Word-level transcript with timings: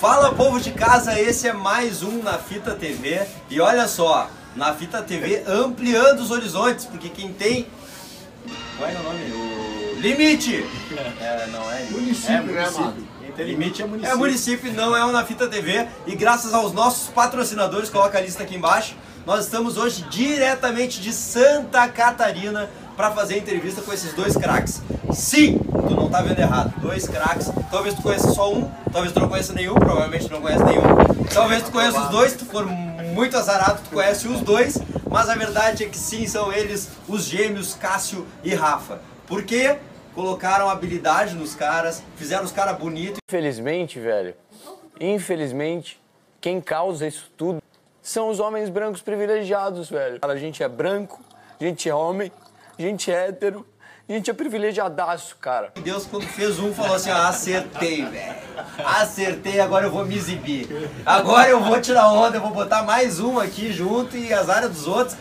Fala 0.00 0.32
povo 0.34 0.58
de 0.58 0.70
casa, 0.70 1.20
esse 1.20 1.46
é 1.46 1.52
mais 1.52 2.02
um 2.02 2.22
na 2.22 2.38
Fita 2.38 2.74
TV 2.74 3.20
e 3.50 3.60
olha 3.60 3.86
só, 3.86 4.30
na 4.56 4.72
Fita 4.72 5.02
TV 5.02 5.42
ampliando 5.46 6.20
os 6.20 6.30
horizontes, 6.30 6.86
porque 6.86 7.10
quem 7.10 7.34
tem. 7.34 7.66
Qual 8.78 8.88
é 8.88 8.94
o 8.94 9.02
nome? 9.02 9.20
O 9.32 10.00
Limite! 10.00 10.64
É, 11.20 11.46
não 11.48 11.70
é 11.70 11.84
Município, 11.90 12.32
É, 12.32 12.40
né, 12.40 12.70
município. 12.70 13.06
tem 13.36 13.46
limite 13.46 13.82
é 13.82 13.84
município. 13.86 14.12
É 14.12 14.16
município, 14.16 14.72
não 14.72 14.96
é 14.96 15.04
o 15.04 15.12
na 15.12 15.24
Fita 15.24 15.46
TV. 15.46 15.86
E 16.06 16.16
graças 16.16 16.54
aos 16.54 16.72
nossos 16.72 17.08
patrocinadores, 17.10 17.90
coloca 17.90 18.16
a 18.18 18.20
lista 18.20 18.42
aqui 18.42 18.56
embaixo, 18.56 18.96
nós 19.26 19.44
estamos 19.44 19.76
hoje 19.76 20.02
diretamente 20.10 21.00
de 21.00 21.12
Santa 21.12 21.86
Catarina 21.88 22.70
para 22.96 23.10
fazer 23.12 23.36
entrevista 23.38 23.82
com 23.82 23.92
esses 23.92 24.12
dois 24.14 24.34
craques. 24.36 24.82
Sim, 25.12 25.60
tu 25.82 25.94
não 25.94 26.08
tá 26.08 26.22
vendo 26.22 26.38
errado. 26.38 26.72
Dois 26.80 27.06
craques. 27.08 27.50
Talvez 27.70 27.94
tu 27.94 28.02
conheça 28.02 28.30
só 28.32 28.52
um, 28.52 28.70
talvez 28.92 29.12
tu 29.12 29.20
não 29.20 29.28
conheça 29.28 29.52
nenhum, 29.52 29.74
provavelmente 29.74 30.30
não 30.30 30.40
conhece 30.40 30.64
nenhum. 30.64 30.82
Talvez 31.32 31.62
tu 31.62 31.70
conheça 31.70 32.00
os 32.00 32.08
dois, 32.08 32.32
se 32.32 32.38
tu 32.38 32.44
for 32.46 32.66
muito 32.66 33.36
azarado, 33.36 33.80
tu 33.82 33.90
conhece 33.90 34.28
os 34.28 34.40
dois. 34.40 34.78
Mas 35.10 35.28
a 35.28 35.34
verdade 35.34 35.84
é 35.84 35.88
que 35.88 35.98
sim, 35.98 36.26
são 36.26 36.52
eles 36.52 36.88
os 37.08 37.24
gêmeos 37.24 37.74
Cássio 37.74 38.26
e 38.44 38.54
Rafa. 38.54 39.00
Por 39.26 39.42
quê? 39.42 39.76
Colocaram 40.14 40.68
habilidade 40.68 41.34
nos 41.34 41.54
caras, 41.54 42.02
fizeram 42.16 42.44
os 42.44 42.52
caras 42.52 42.76
bonitos. 42.76 43.18
Infelizmente, 43.28 43.98
velho, 43.98 44.34
infelizmente, 45.00 46.00
quem 46.40 46.60
causa 46.60 47.06
isso 47.06 47.30
tudo 47.36 47.62
são 48.02 48.28
os 48.28 48.40
homens 48.40 48.68
brancos 48.68 49.02
privilegiados, 49.02 49.88
velho. 49.88 50.18
A 50.22 50.36
gente 50.36 50.62
é 50.62 50.68
branco, 50.68 51.20
a 51.60 51.64
gente 51.64 51.88
é 51.88 51.94
homem, 51.94 52.32
a 52.78 52.82
gente 52.82 53.10
é 53.10 53.28
hétero, 53.28 53.66
a 54.12 54.16
gente 54.16 54.30
é 54.30 54.34
privilegiadaço, 54.34 55.36
cara. 55.40 55.72
Deus, 55.82 56.06
quando 56.06 56.26
fez 56.26 56.58
um, 56.58 56.72
falou 56.74 56.96
assim: 56.96 57.10
ó, 57.10 57.28
acertei, 57.28 58.04
velho. 58.04 58.34
Acertei, 58.84 59.60
agora 59.60 59.86
eu 59.86 59.90
vou 59.90 60.04
me 60.04 60.16
exibir. 60.16 60.90
Agora 61.06 61.48
eu 61.48 61.60
vou 61.60 61.80
tirar 61.80 62.12
onda, 62.12 62.36
eu 62.36 62.40
vou 62.40 62.50
botar 62.50 62.82
mais 62.82 63.20
um 63.20 63.38
aqui 63.38 63.72
junto 63.72 64.16
e 64.16 64.32
as 64.32 64.48
áreas 64.48 64.72
dos 64.72 64.86
outros. 64.86 65.16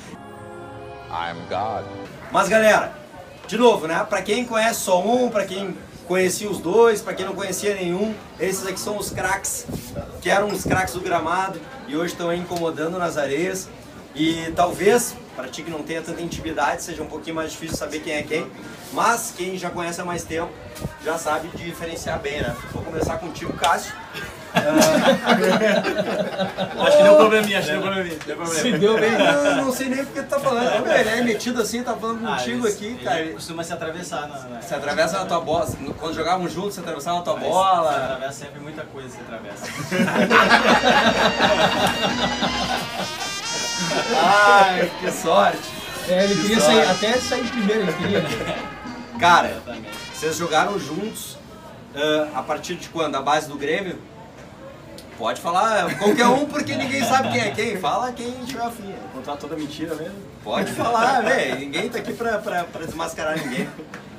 I'm 1.09 1.39
God. 1.47 1.85
Mas 2.31 2.49
galera, 2.49 2.93
de 3.47 3.57
novo, 3.57 3.87
né? 3.87 4.05
Pra 4.09 4.21
quem 4.21 4.45
conhece 4.45 4.81
só 4.81 5.01
um, 5.01 5.29
pra 5.29 5.45
quem 5.45 5.77
conhecia 6.07 6.49
os 6.49 6.59
dois, 6.59 7.01
pra 7.01 7.13
quem 7.13 7.25
não 7.25 7.35
conhecia 7.35 7.75
nenhum, 7.75 8.15
esses 8.39 8.65
aqui 8.65 8.79
são 8.79 8.97
os 8.97 9.11
craques, 9.11 9.67
que 10.19 10.29
eram 10.29 10.47
os 10.47 10.63
craques 10.63 10.95
do 10.95 11.01
gramado 11.01 11.61
e 11.87 11.95
hoje 11.95 12.13
estão 12.13 12.29
aí 12.29 12.39
incomodando 12.39 12.97
nas 12.97 13.17
areias. 13.17 13.69
E 14.15 14.51
talvez, 14.55 15.15
pra 15.39 15.47
ti 15.49 15.63
que 15.63 15.71
não 15.71 15.81
tenha 15.83 16.01
tanta 16.01 16.21
intimidade, 16.21 16.83
seja 16.83 17.01
um 17.01 17.05
pouquinho 17.07 17.35
mais 17.37 17.51
difícil 17.51 17.77
saber 17.77 17.99
quem 17.99 18.13
é 18.13 18.23
quem, 18.23 18.45
mas 18.91 19.33
quem 19.35 19.57
já 19.57 19.69
conhece 19.69 20.01
há 20.01 20.05
mais 20.05 20.23
tempo 20.23 20.51
já 21.03 21.17
sabe 21.17 21.47
diferenciar 21.55 22.19
bem, 22.19 22.41
né? 22.41 22.53
Vou 22.73 22.83
começar 22.83 23.17
contigo, 23.17 23.53
Cássio. 23.53 23.93
Acho 26.79 26.97
que 26.97 27.03
deu 27.03 27.15
probleminha, 27.17 27.59
acho 27.59 27.67
que 27.67 27.73
deu 27.73 27.81
probleminha. 27.83 28.17
Deu 28.25 28.35
problema. 28.35 28.61
Se 28.61 28.71
deu 28.79 28.99
bem. 28.99 29.11
Eu 29.13 29.55
não 29.63 29.71
sei 29.71 29.89
nem 29.89 30.03
porque 30.03 30.23
tu 30.23 30.27
tá 30.27 30.39
falando. 30.39 30.81
Meu, 30.83 30.91
Ele 30.91 31.09
é 31.09 31.21
metido 31.21 31.61
assim, 31.61 31.83
tá 31.83 31.95
falando 31.95 32.27
Ah, 32.27 32.35
contigo 32.37 32.65
eles- 32.65 32.75
aqui, 32.75 32.85
ele 32.87 33.03
cara. 33.03 33.27
costuma 33.33 33.63
se 33.63 33.71
atravessar 33.73 34.27
na. 34.27 34.59
Você 34.59 34.73
atravessa 34.73 35.19
na 35.19 35.25
tua 35.25 35.39
bola. 35.41 35.67
Quando 35.99 36.15
jogavam 36.15 36.49
juntos, 36.49 36.73
você 36.73 36.79
atravessava 36.81 37.17
na 37.17 37.23
tua 37.23 37.35
Mas 37.35 37.43
bola. 37.43 37.91
Você 37.91 37.97
atravessa 37.99 38.39
sempre 38.45 38.59
muita 38.59 38.83
coisa, 38.85 39.09
você 39.09 39.19
atravessa. 39.21 39.67
Ai, 44.15 44.91
que 44.99 45.11
sorte. 45.11 45.59
É, 46.07 46.23
ele 46.23 46.35
queria 46.41 46.55
Que 46.55 46.61
sair, 46.61 46.85
sorte. 46.85 47.05
até 47.05 47.17
sair 47.19 47.47
primeiro, 47.47 47.81
ele 47.83 47.93
queria. 47.93 48.21
né? 48.21 48.57
Cara, 49.19 49.61
vocês 50.13 50.37
jogaram 50.37 50.79
juntos 50.79 51.37
ah, 51.95 52.29
a 52.39 52.41
partir 52.43 52.75
de 52.75 52.89
quando? 52.89 53.15
A 53.15 53.21
base 53.21 53.47
do 53.47 53.55
Grêmio? 53.57 53.99
Pode 55.17 55.41
falar 55.41 55.93
qualquer 55.97 56.27
um, 56.27 56.45
porque 56.45 56.75
ninguém 56.75 57.03
sabe 57.03 57.29
quem 57.31 57.41
é 57.41 57.51
quem. 57.51 57.77
Fala 57.77 58.11
quem 58.13 58.31
tiver 58.45 58.63
afim. 58.63 58.95
Contar 59.13 59.35
toda 59.35 59.55
mentira 59.57 59.93
mesmo. 59.95 60.15
Pode 60.43 60.71
falar, 60.71 61.21
velho. 61.23 61.59
Ninguém 61.59 61.89
tá 61.89 61.99
aqui 61.99 62.13
pra, 62.13 62.37
pra, 62.37 62.63
pra 62.63 62.85
desmascarar 62.85 63.37
ninguém. 63.37 63.67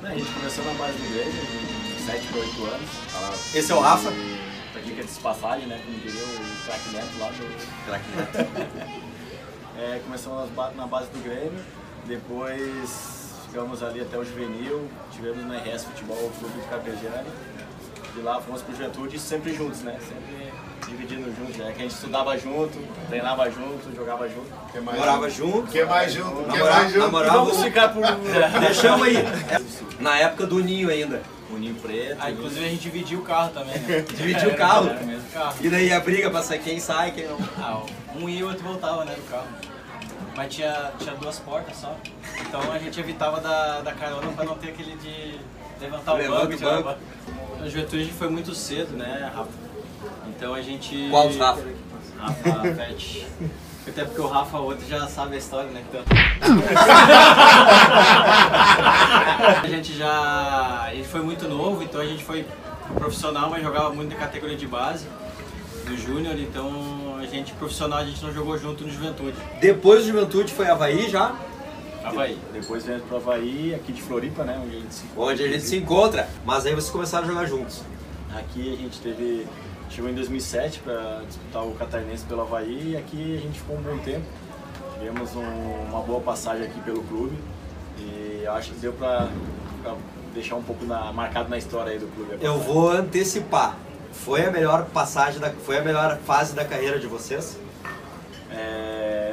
Não, 0.03 0.11
a 0.11 0.13
gente 0.13 0.29
começou 0.31 0.63
na 0.63 0.73
base 0.73 0.93
do 0.93 1.11
Grêmio, 1.13 1.31
de 1.33 2.03
7 2.05 2.27
para 2.27 2.39
8 2.41 2.65
anos. 2.65 2.89
Falava- 3.11 3.35
Esse 3.55 3.71
é 3.71 3.75
o 3.75 3.79
Rafa. 3.79 4.11
E 4.11 4.39
Pratica 4.73 5.03
de 5.03 5.09
espafalho, 5.09 5.65
né? 5.67 5.79
Como 5.83 5.97
diria 5.99 6.23
o 6.23 6.65
craque 6.65 6.89
Neto 6.93 7.19
lá 7.19 7.29
do. 7.31 9.10
É, 9.77 9.99
começamos 10.03 10.49
na 10.75 10.85
base 10.85 11.07
do 11.09 11.23
Grêmio, 11.23 11.59
depois 12.05 13.35
ficamos 13.47 13.81
ali 13.83 14.01
até 14.01 14.17
o 14.17 14.23
juvenil, 14.23 14.87
tivemos 15.11 15.45
na 15.45 15.57
RS 15.57 15.85
Futebol 15.85 16.31
Clube 16.39 16.59
de 16.59 16.67
Carpejani. 16.67 17.27
De 18.13 18.21
lá 18.21 18.41
fomos 18.41 18.61
pro 18.61 18.75
Juventude, 18.75 19.17
sempre 19.17 19.53
juntos, 19.55 19.81
né? 19.83 19.97
Sempre 20.01 20.51
dividindo 20.85 21.33
juntos, 21.33 21.57
é 21.61 21.71
que 21.71 21.79
a 21.79 21.83
gente 21.83 21.93
estudava 21.95 22.37
junto, 22.37 22.77
treinava 23.07 23.49
junto, 23.49 23.95
jogava 23.95 24.27
junto. 24.27 24.47
Que 24.73 24.81
mais 24.81 24.97
Morava 24.99 25.29
junto. 25.29 25.71
Que 25.71 25.85
mais 25.85 26.11
junto, 26.11 26.51
que 26.51 26.59
mais 26.59 26.91
junto. 26.91 27.05
namorava- 27.05 27.37
Vamos 27.39 27.63
ficar 27.63 27.89
por. 27.93 28.03
Deixamos 28.59 29.07
aí. 29.07 29.15
Na 30.01 30.17
época 30.17 30.45
do 30.45 30.59
Ninho 30.59 30.89
ainda. 30.89 31.21
O 31.51 31.57
Ninho 31.57 31.75
Preto. 31.75 32.17
Ah, 32.19 32.31
inclusive 32.31 32.65
a 32.65 32.69
gente 32.69 32.81
dividiu 32.81 33.19
o 33.19 33.23
carro 33.23 33.51
também, 33.51 33.77
né? 33.79 34.01
Dividiu 34.15 34.49
o 34.49 34.55
carro? 34.55 34.89
Era 34.89 35.01
o 35.01 35.05
mesmo 35.05 35.29
carro. 35.31 35.55
E 35.61 35.69
daí 35.69 35.91
a 35.91 35.99
briga 35.99 36.29
pra 36.29 36.41
sair 36.41 36.59
quem 36.59 36.79
sai, 36.79 37.11
quem 37.11 37.27
não. 37.27 37.37
Ah, 37.57 37.83
um 38.15 38.29
ia 38.29 38.39
e 38.39 38.43
o 38.43 38.47
outro 38.47 38.63
voltava, 38.63 39.03
né, 39.05 39.13
do 39.13 39.29
carro. 39.29 39.47
Mas 40.35 40.53
tinha, 40.55 40.91
tinha 40.97 41.13
duas 41.15 41.39
portas 41.39 41.75
só. 41.75 41.95
Então 42.39 42.71
a 42.71 42.79
gente 42.79 42.99
evitava 42.99 43.41
da, 43.41 43.81
da 43.81 43.91
carona 43.91 44.31
pra 44.31 44.45
não 44.45 44.55
ter 44.55 44.69
aquele 44.69 44.95
de 44.95 45.39
levantar 45.81 46.13
o 46.13 46.17
Levanta 46.17 46.41
banco 46.41 46.53
o 46.53 46.57
tirar 46.57 46.79
o 46.79 46.83
banco. 46.83 46.99
banco. 47.57 47.69
Juventude 47.69 48.01
a 48.01 48.05
gente 48.05 48.15
foi 48.15 48.29
muito 48.29 48.55
cedo, 48.55 48.95
né, 48.95 49.29
Rafa? 49.35 49.49
Então 50.29 50.53
a 50.53 50.61
gente... 50.61 51.09
Qual 51.09 51.27
dos 51.27 51.37
Rafa? 51.37 51.63
Rafa 52.17 52.71
Pet. 52.75 53.27
Até 53.87 54.05
porque 54.05 54.21
o 54.21 54.27
Rafa, 54.27 54.59
o 54.59 54.65
outro 54.65 54.87
já 54.87 55.07
sabe 55.07 55.35
a 55.35 55.37
história, 55.37 55.69
né? 55.71 55.83
Então... 55.89 56.01
a 59.63 59.67
gente 59.67 59.97
já... 59.97 60.83
A 60.87 60.93
gente 60.93 61.07
foi 61.07 61.21
muito 61.21 61.47
novo, 61.47 61.83
então 61.83 61.99
a 61.99 62.05
gente 62.05 62.23
foi 62.23 62.45
profissional, 62.95 63.49
mas 63.49 63.63
jogava 63.63 63.91
muito 63.91 64.13
na 64.13 64.19
categoria 64.19 64.55
de 64.55 64.67
base 64.67 65.07
do 65.85 65.97
Júnior, 65.97 66.39
então 66.39 67.17
a 67.19 67.25
gente 67.25 67.53
profissional 67.53 67.99
a 67.99 68.05
gente 68.05 68.23
não 68.23 68.33
jogou 68.33 68.57
junto 68.57 68.83
no 68.83 68.91
Juventude. 68.91 69.37
Depois 69.59 70.01
do 70.01 70.07
Juventude 70.07 70.53
foi 70.53 70.67
Havaí 70.67 71.09
já, 71.09 71.35
Havaí. 72.03 72.37
Depois 72.51 72.83
viemos 72.83 73.05
pro 73.05 73.17
Havaí, 73.17 73.75
aqui 73.75 73.93
de 73.93 74.01
Floripa, 74.01 74.43
né? 74.43 74.59
Onde 74.63 74.75
a 74.75 74.79
gente 74.79 74.93
se 74.93 75.03
onde 75.15 75.43
a 75.43 75.47
gente 75.47 75.63
se 75.63 75.77
encontra. 75.77 76.27
Mas 76.45 76.65
aí 76.65 76.73
vocês 76.73 76.89
começaram 76.89 77.25
a 77.25 77.27
jogar 77.27 77.45
juntos. 77.45 77.81
Aqui 78.37 78.73
a 78.73 78.77
gente 78.77 78.99
teve. 79.01 79.47
Chegou 79.89 80.09
em 80.09 80.13
2007 80.15 80.79
para 80.79 81.21
disputar 81.27 81.63
o 81.65 81.71
Catarinense 81.75 82.23
pelo 82.23 82.41
Havaí 82.41 82.91
e 82.91 82.97
aqui 82.97 83.37
a 83.37 83.41
gente 83.41 83.59
ficou 83.59 83.75
um 83.77 83.81
bom 83.81 83.97
tempo. 83.97 84.25
Tivemos 84.93 85.35
um- 85.35 85.83
uma 85.89 85.99
boa 86.01 86.21
passagem 86.21 86.65
aqui 86.65 86.79
pelo 86.81 87.03
clube 87.03 87.35
e 87.99 88.45
acho 88.47 88.71
que 88.71 88.79
deu 88.79 88.93
para 88.93 89.27
deixar 90.33 90.55
um 90.55 90.63
pouco 90.63 90.85
na- 90.85 91.11
marcado 91.11 91.49
na 91.49 91.57
história 91.57 91.91
aí 91.91 91.99
do 91.99 92.07
clube. 92.15 92.37
Eu 92.41 92.57
vou 92.57 92.89
antecipar. 92.89 93.75
Foi 94.13 94.45
a 94.45 94.51
melhor 94.51 94.85
passagem 94.85 95.39
da, 95.41 95.49
foi 95.49 95.79
a 95.79 95.81
melhor 95.83 96.17
fase 96.19 96.53
da 96.53 96.63
carreira 96.63 96.99
de 96.99 97.07
vocês? 97.07 97.57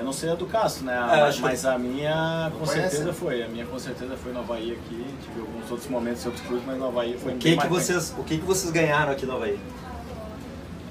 Não 0.09 0.13
sei 0.15 0.31
a 0.31 0.35
do 0.35 0.47
Cássio, 0.47 0.87
né? 0.87 0.95
É, 1.13 1.21
mas, 1.43 1.61
que- 1.61 1.67
a 1.67 1.79
minha 1.79 2.51
com 2.51 2.65
conhece? 2.65 2.81
certeza 2.97 3.13
foi. 3.13 3.43
A 3.43 3.49
minha 3.49 3.67
com 3.67 3.79
certeza 3.79 4.17
foi 4.17 4.33
no 4.33 4.39
Havaí 4.41 4.73
aqui. 4.73 5.05
Tive 5.23 5.41
alguns 5.41 5.71
outros 5.71 5.91
momentos 5.91 6.25
em 6.25 6.29
outros 6.29 6.47
clubes, 6.47 6.65
mas 6.67 6.79
no 6.79 6.87
Havaí 6.87 7.13
foi 7.19 7.33
O 7.33 7.35
bem 7.35 7.39
que 7.39 7.51
que 7.51 7.57
marcante. 7.57 7.83
vocês, 7.83 8.15
o 8.17 8.25
que 8.25 8.39
que 8.39 8.45
vocês 8.47 8.73
ganharam 8.73 9.13
aqui 9.13 9.27
no 9.27 9.35
Havaí? 9.37 9.59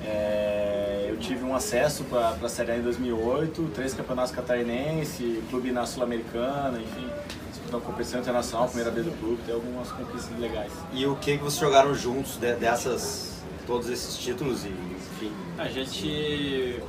É, 0.05 1.07
eu 1.09 1.17
tive 1.17 1.43
um 1.43 1.55
acesso 1.55 2.03
para 2.03 2.29
a 2.41 2.47
Série 2.49 2.73
A 2.73 2.77
em 2.77 2.81
2008, 2.81 3.71
três 3.73 3.93
campeonatos 3.95 4.31
catarinenses, 4.31 5.43
clube 5.49 5.71
na 5.71 5.85
Sul-Americana, 5.87 6.77
enfim, 6.79 7.07
disputar 7.49 7.81
competição 7.81 8.19
internacional, 8.19 8.67
primeira 8.67 8.91
vez 8.91 9.05
do 9.07 9.11
clube, 9.19 9.41
tem 9.47 9.55
algumas 9.55 9.91
conquistas 9.91 10.37
legais. 10.39 10.71
E 10.93 11.07
o 11.07 11.15
que 11.15 11.37
que 11.39 11.43
vocês 11.43 11.59
jogaram 11.59 11.93
juntos 11.95 12.37
de- 12.37 12.53
dessas 12.53 13.41
todos 13.65 13.89
esses 13.89 14.15
títulos 14.15 14.63
e 14.63 14.69
enfim? 14.69 15.31
A 15.57 15.67
gente 15.67 16.79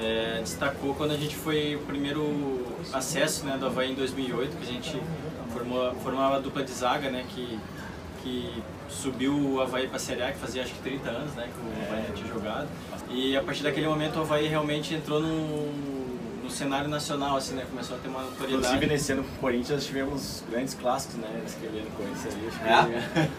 é, 0.00 0.40
destacou 0.40 0.94
quando 0.94 1.12
a 1.12 1.16
gente 1.16 1.36
foi 1.36 1.76
o 1.76 1.80
primeiro 1.80 2.66
acesso 2.92 3.44
né, 3.44 3.56
do 3.58 3.66
Havaí 3.66 3.92
em 3.92 3.94
2008, 3.94 4.56
que 4.56 4.62
a 4.62 4.72
gente 4.72 5.02
formou, 5.52 5.94
formava 5.96 6.36
a 6.36 6.38
dupla 6.38 6.62
de 6.62 6.72
zaga, 6.72 7.10
né, 7.10 7.24
que, 7.28 7.58
que 8.22 8.62
subiu 8.88 9.34
o 9.34 9.60
Havaí 9.60 9.86
para 9.86 9.96
a 9.96 10.00
Série 10.00 10.22
A, 10.22 10.32
que 10.32 10.38
fazia 10.38 10.62
acho 10.62 10.74
que 10.74 10.82
30 10.82 11.08
anos 11.08 11.34
né, 11.34 11.48
que 11.52 11.60
o 11.60 11.86
Havaí 11.86 12.12
tinha 12.14 12.28
jogado. 12.28 12.68
E 13.10 13.36
a 13.36 13.42
partir 13.42 13.62
daquele 13.62 13.88
momento 13.88 14.16
o 14.16 14.20
Havaí 14.20 14.46
realmente 14.46 14.94
entrou 14.94 15.20
no, 15.20 15.97
no 16.48 16.54
cenário 16.54 16.88
nacional, 16.88 17.36
assim, 17.36 17.54
né, 17.54 17.64
começou 17.68 17.96
a 17.96 17.98
ter 18.00 18.08
uma 18.08 18.22
Inclusive 18.22 18.52
notoriedade. 18.56 18.86
nesse 18.86 19.12
ano 19.12 19.22
com 19.22 19.34
o 19.36 19.38
Corinthians 19.38 19.84
tivemos 19.84 20.42
grandes 20.50 20.72
clássicos, 20.74 21.16
né? 21.16 21.28
Escrevendo 21.46 21.86
Corinthians 21.94 22.34
ali, 22.34 22.48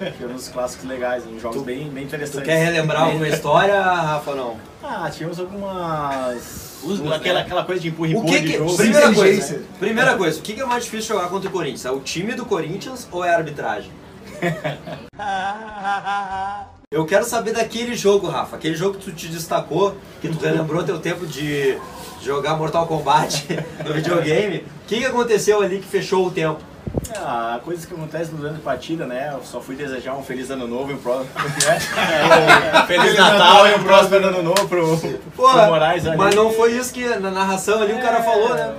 É? 0.05 0.11
tivemos 0.15 0.47
clássicos 0.49 0.85
legais, 0.87 1.25
uns 1.25 1.41
jogos 1.41 1.57
Tu- 1.57 1.63
bem, 1.65 1.89
bem 1.89 2.03
Tu 2.03 2.07
interessantes. 2.07 2.47
quer 2.47 2.63
relembrar 2.65 3.01
alguma 3.03 3.25
história, 3.27 3.81
Rafa, 3.81 4.35
não? 4.35 4.57
Ah, 4.83 5.09
tivemos 5.11 5.39
algumas. 5.39 6.79
Usbas, 6.83 7.11
aquela, 7.13 7.39
né? 7.39 7.45
aquela 7.45 7.65
coisa 7.65 7.81
de 7.81 7.89
O 7.89 7.91
empurra-empurra 7.91 8.37
que 8.37 8.41
de 8.41 8.57
jogo. 8.57 8.77
primeira 8.77 9.13
coisa, 9.13 9.61
primeira 9.79 10.15
coisa, 10.17 10.39
o 10.39 10.43
que 10.43 10.53
que 10.53 10.61
é 10.61 10.65
mais 10.65 10.83
difícil 10.85 11.15
jogar 11.15 11.29
contra 11.29 11.49
o 11.49 11.51
Corinthians? 11.51 11.85
É 11.85 11.91
o 11.91 11.99
time 11.99 12.33
do 12.35 12.45
Corinthians 12.45 13.07
ou 13.11 13.25
é 13.25 13.33
a 13.33 13.37
arbitragem? 13.37 13.91
Eu 16.91 17.05
quero 17.05 17.23
saber 17.23 17.53
daquele 17.53 17.95
jogo, 17.95 18.27
Rafa. 18.27 18.55
Aquele 18.55 18.73
jogo 18.75 18.97
que 18.97 19.05
tu 19.05 19.11
te 19.11 19.27
destacou, 19.27 19.95
que 20.21 20.27
tu 20.27 20.39
relembrou 20.43 20.83
teu 20.83 20.97
tempo 20.99 21.25
de 21.27 21.77
jogar 22.21 22.55
Mortal 22.55 22.85
Kombat 22.85 23.47
no 23.85 23.93
videogame. 23.93 24.57
O 24.57 24.87
que, 24.87 24.97
que 24.99 25.05
aconteceu 25.05 25.61
ali 25.61 25.79
que 25.79 25.87
fechou 25.87 26.25
o 26.25 26.31
tempo? 26.31 26.59
Ah, 27.15 27.59
coisas 27.63 27.85
que 27.85 27.93
acontecem 27.93 28.35
durante 28.35 28.57
a 28.57 28.63
partida, 28.63 29.05
né? 29.05 29.31
Eu 29.33 29.43
só 29.43 29.61
fui 29.61 29.75
desejar 29.75 30.15
um 30.15 30.23
feliz 30.23 30.49
ano 30.49 30.67
novo 30.67 30.91
e 30.91 30.95
um 30.95 30.97
próximo. 30.97 31.29
Né? 31.33 31.79
feliz 32.87 33.15
Natal 33.15 33.67
e 33.67 33.75
um 33.75 33.83
próximo 33.83 34.15
ano 34.15 34.43
novo 34.43 34.67
pro, 34.67 34.97
Pô, 35.35 35.49
pro 35.49 35.65
Moraes 35.65 36.05
ali. 36.05 36.17
mas 36.17 36.35
não 36.35 36.51
foi 36.51 36.73
isso 36.73 36.93
que 36.93 37.07
na 37.07 37.31
narração 37.31 37.81
ali 37.81 37.93
o 37.93 38.01
cara 38.01 38.23
falou, 38.23 38.55
né? 38.55 38.73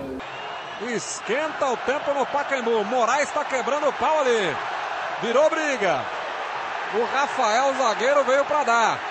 Esquenta 0.88 1.66
o 1.66 1.76
tempo 1.78 2.12
no 2.14 2.24
Pacaembu. 2.26 2.84
Moraes 2.84 3.28
está 3.28 3.44
quebrando 3.44 3.88
o 3.88 3.92
pau 3.92 4.20
ali. 4.20 4.56
Virou 5.22 5.48
briga. 5.50 6.00
O 6.94 7.04
Rafael 7.14 7.74
zagueiro 7.74 8.24
veio 8.24 8.44
para 8.44 8.64
dar. 8.64 9.09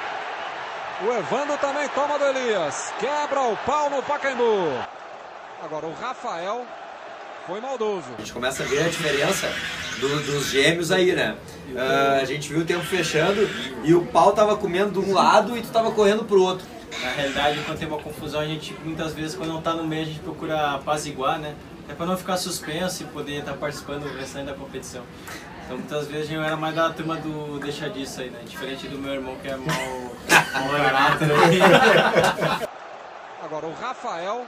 O 1.01 1.12
Evandro 1.13 1.57
também 1.57 1.88
toma 1.90 2.18
do 2.19 2.25
Elias. 2.25 2.92
Quebra 3.00 3.42
o 3.42 3.56
pau 3.57 3.90
no 3.90 4.04
Pacaembu. 4.04 4.74
Agora 5.63 5.86
o 5.86 5.94
Rafael 5.94 6.66
foi 7.48 7.62
maldoso. 7.62 8.06
A 8.18 8.22
gente 8.22 8.34
começa 8.34 8.63
a 8.63 8.66
ver 8.66 8.84
a 8.84 8.90
diferença 8.90 9.50
do- 10.00 10.24
dos 10.24 10.48
gêmeos 10.48 10.92
aí, 10.92 11.13
né? 11.13 11.36
Ah, 11.78 12.19
a 12.22 12.25
gente 12.25 12.50
viu 12.50 12.62
o 12.62 12.66
tempo 12.66 12.84
fechando 12.84 13.48
e 13.84 13.94
o 13.94 14.06
pau 14.07 14.34
tava 14.34 14.57
comendo 14.57 15.01
de 15.01 15.10
um 15.10 15.13
lado 15.13 15.57
e 15.57 15.62
tu 15.62 15.69
tava 15.69 15.92
correndo 15.92 16.25
pro 16.25 16.42
outro. 16.42 16.66
Na 17.02 17.10
realidade, 17.12 17.62
quando 17.66 17.78
tem 17.80 17.88
uma 17.88 18.00
confusão, 18.02 18.42
a 18.42 18.45
gente 18.45 18.74
muitas 18.84 19.13
vezes, 19.13 19.36
quando 19.36 19.54
não 19.54 19.62
tá 19.62 19.74
no 19.74 19.86
meio, 19.86 20.02
a 20.02 20.06
gente 20.06 20.19
procura 20.19 20.75
apaziguar, 20.75 21.40
né? 21.40 21.56
É 21.88 21.94
pra 21.94 22.06
não 22.06 22.18
ficar 22.18 22.38
suspenso 22.38 23.04
e 23.04 23.06
poder 23.07 23.40
estar 23.40 23.54
participando 23.54 24.04
do 24.04 24.18
restante 24.18 24.45
da 24.48 24.54
competição. 24.54 25.04
Então, 25.69 25.77
muitas 25.77 26.07
vezes 26.07 26.31
eu 26.31 26.42
era 26.42 26.57
mais 26.57 26.74
da 26.74 26.89
turma 26.89 27.16
do 27.18 27.60
deixa 27.60 27.88
disso 27.92 28.21
aí, 28.21 28.31
né? 28.31 28.39
Diferente 28.44 28.88
do 28.88 28.98
meu 28.98 29.13
irmão 29.13 29.36
que 29.39 29.48
é 29.50 29.56
mau, 29.56 29.68
mau 29.68 30.69
caráter 30.71 31.30
aí. 31.31 31.60
Agora 33.44 33.68
o 33.68 33.74
Rafael 33.80 34.45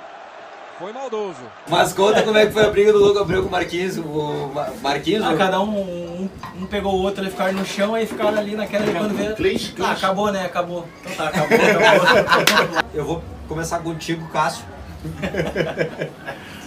foi 0.80 0.92
maldoso. 0.92 1.38
Mas 1.70 1.94
conta 1.94 2.24
como 2.24 2.40
é 2.40 2.48
que 2.48 2.52
foi 2.54 2.66
a 2.66 2.72
briga 2.72 2.92
do 2.92 2.98
Louco 2.98 3.20
Abreu 3.20 3.44
com 3.44 3.50
o 3.50 3.52
Marquinhos. 3.52 4.00
O 4.00 4.50
Ma- 4.52 4.70
Marquinhos, 4.82 5.24
Ah, 5.24 5.36
cada 5.38 5.62
um, 5.62 5.70
um, 5.80 6.30
um 6.60 6.66
pegou 6.66 6.96
o 6.96 7.04
outro, 7.04 7.22
eles 7.22 7.34
ficaram 7.34 7.54
no 7.54 7.66
chão, 7.68 7.94
aí 7.94 8.08
ficaram 8.08 8.40
ali 8.40 8.56
naquela 8.56 8.88
e 8.88 8.92
quando 8.92 9.16
veio. 9.16 9.36
Ah, 9.86 9.92
acabou, 9.92 10.32
né? 10.32 10.44
Acabou. 10.46 10.88
Então 11.02 11.14
tá, 11.14 11.28
acabou, 11.28 11.56
acabou. 11.56 12.80
eu 12.96 13.06
vou 13.06 13.24
começar 13.48 13.78
contigo, 13.78 14.28
Cássio. 14.30 14.66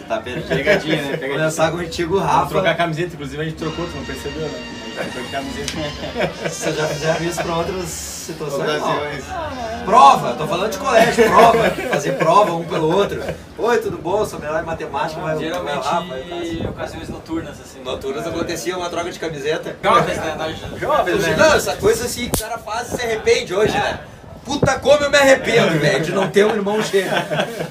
Você 0.05 0.09
tá. 0.09 0.21
Pegadinha, 0.21 0.97
né? 0.97 1.03
Vou 1.03 1.11
Pegadinha. 1.13 1.39
começar 1.39 1.71
contigo, 1.71 2.19
Vamos 2.21 2.49
trocar 2.49 2.67
a 2.67 2.71
Rafa. 2.73 2.75
camiseta, 2.83 3.15
inclusive 3.15 3.43
a 3.43 3.45
gente 3.45 3.57
trocou, 3.57 3.87
tu 3.87 3.97
não 3.97 4.05
percebeu, 4.05 4.43
né? 4.49 4.61
A 4.97 5.03
gente 5.03 5.13
trocou 5.13 5.29
a 5.29 5.33
camiseta. 5.33 6.49
Vocês 6.49 6.77
já 6.77 6.87
fizeram 6.87 7.25
isso 7.25 7.43
pra 7.43 7.57
outras 7.57 7.85
situações? 7.89 8.81
Não. 8.81 9.85
Prova, 9.85 10.35
tô 10.35 10.47
falando 10.47 10.71
de 10.71 10.79
colégio, 10.79 11.25
prova. 11.29 11.71
Fazer 11.91 12.13
prova 12.13 12.53
um 12.55 12.65
pelo 12.65 12.95
outro. 12.95 13.23
Oi, 13.59 13.79
tudo 13.79 13.99
bom? 13.99 14.25
Sou 14.25 14.39
melhor 14.39 14.63
em 14.63 14.67
matemática, 14.67 15.21
mas 15.21 15.39
vai 15.39 15.49
o 15.49 15.49
Geralmente, 15.51 15.85
Rafa. 15.85 16.01
vai 16.07 16.67
ocasiões 16.71 17.09
noturnas, 17.09 17.61
assim. 17.61 17.83
Noturnas 17.83 18.27
acontecia 18.27 18.77
uma 18.77 18.89
troca 18.89 19.11
de 19.11 19.19
camiseta. 19.19 19.77
Jovens, 19.83 20.17
né? 20.19 20.57
Jovens, 20.79 21.23
né? 21.27 21.37
Não, 21.37 21.55
essa 21.55 21.77
coisa 21.77 22.05
assim 22.05 22.29
que 22.29 22.37
o 22.37 22.47
cara 22.47 22.59
faz 22.59 22.93
e 22.93 22.97
se 22.97 23.03
arrepende 23.03 23.55
hoje, 23.55 23.75
né? 23.77 24.01
Puta 24.45 24.79
como 24.79 25.03
eu 25.03 25.11
me 25.11 25.17
arrependo, 25.17 25.79
velho, 25.81 26.05
de 26.05 26.13
não 26.13 26.29
ter 26.31 26.45
um 26.45 26.51
irmão 26.55 26.81
gêmeo. 26.83 27.11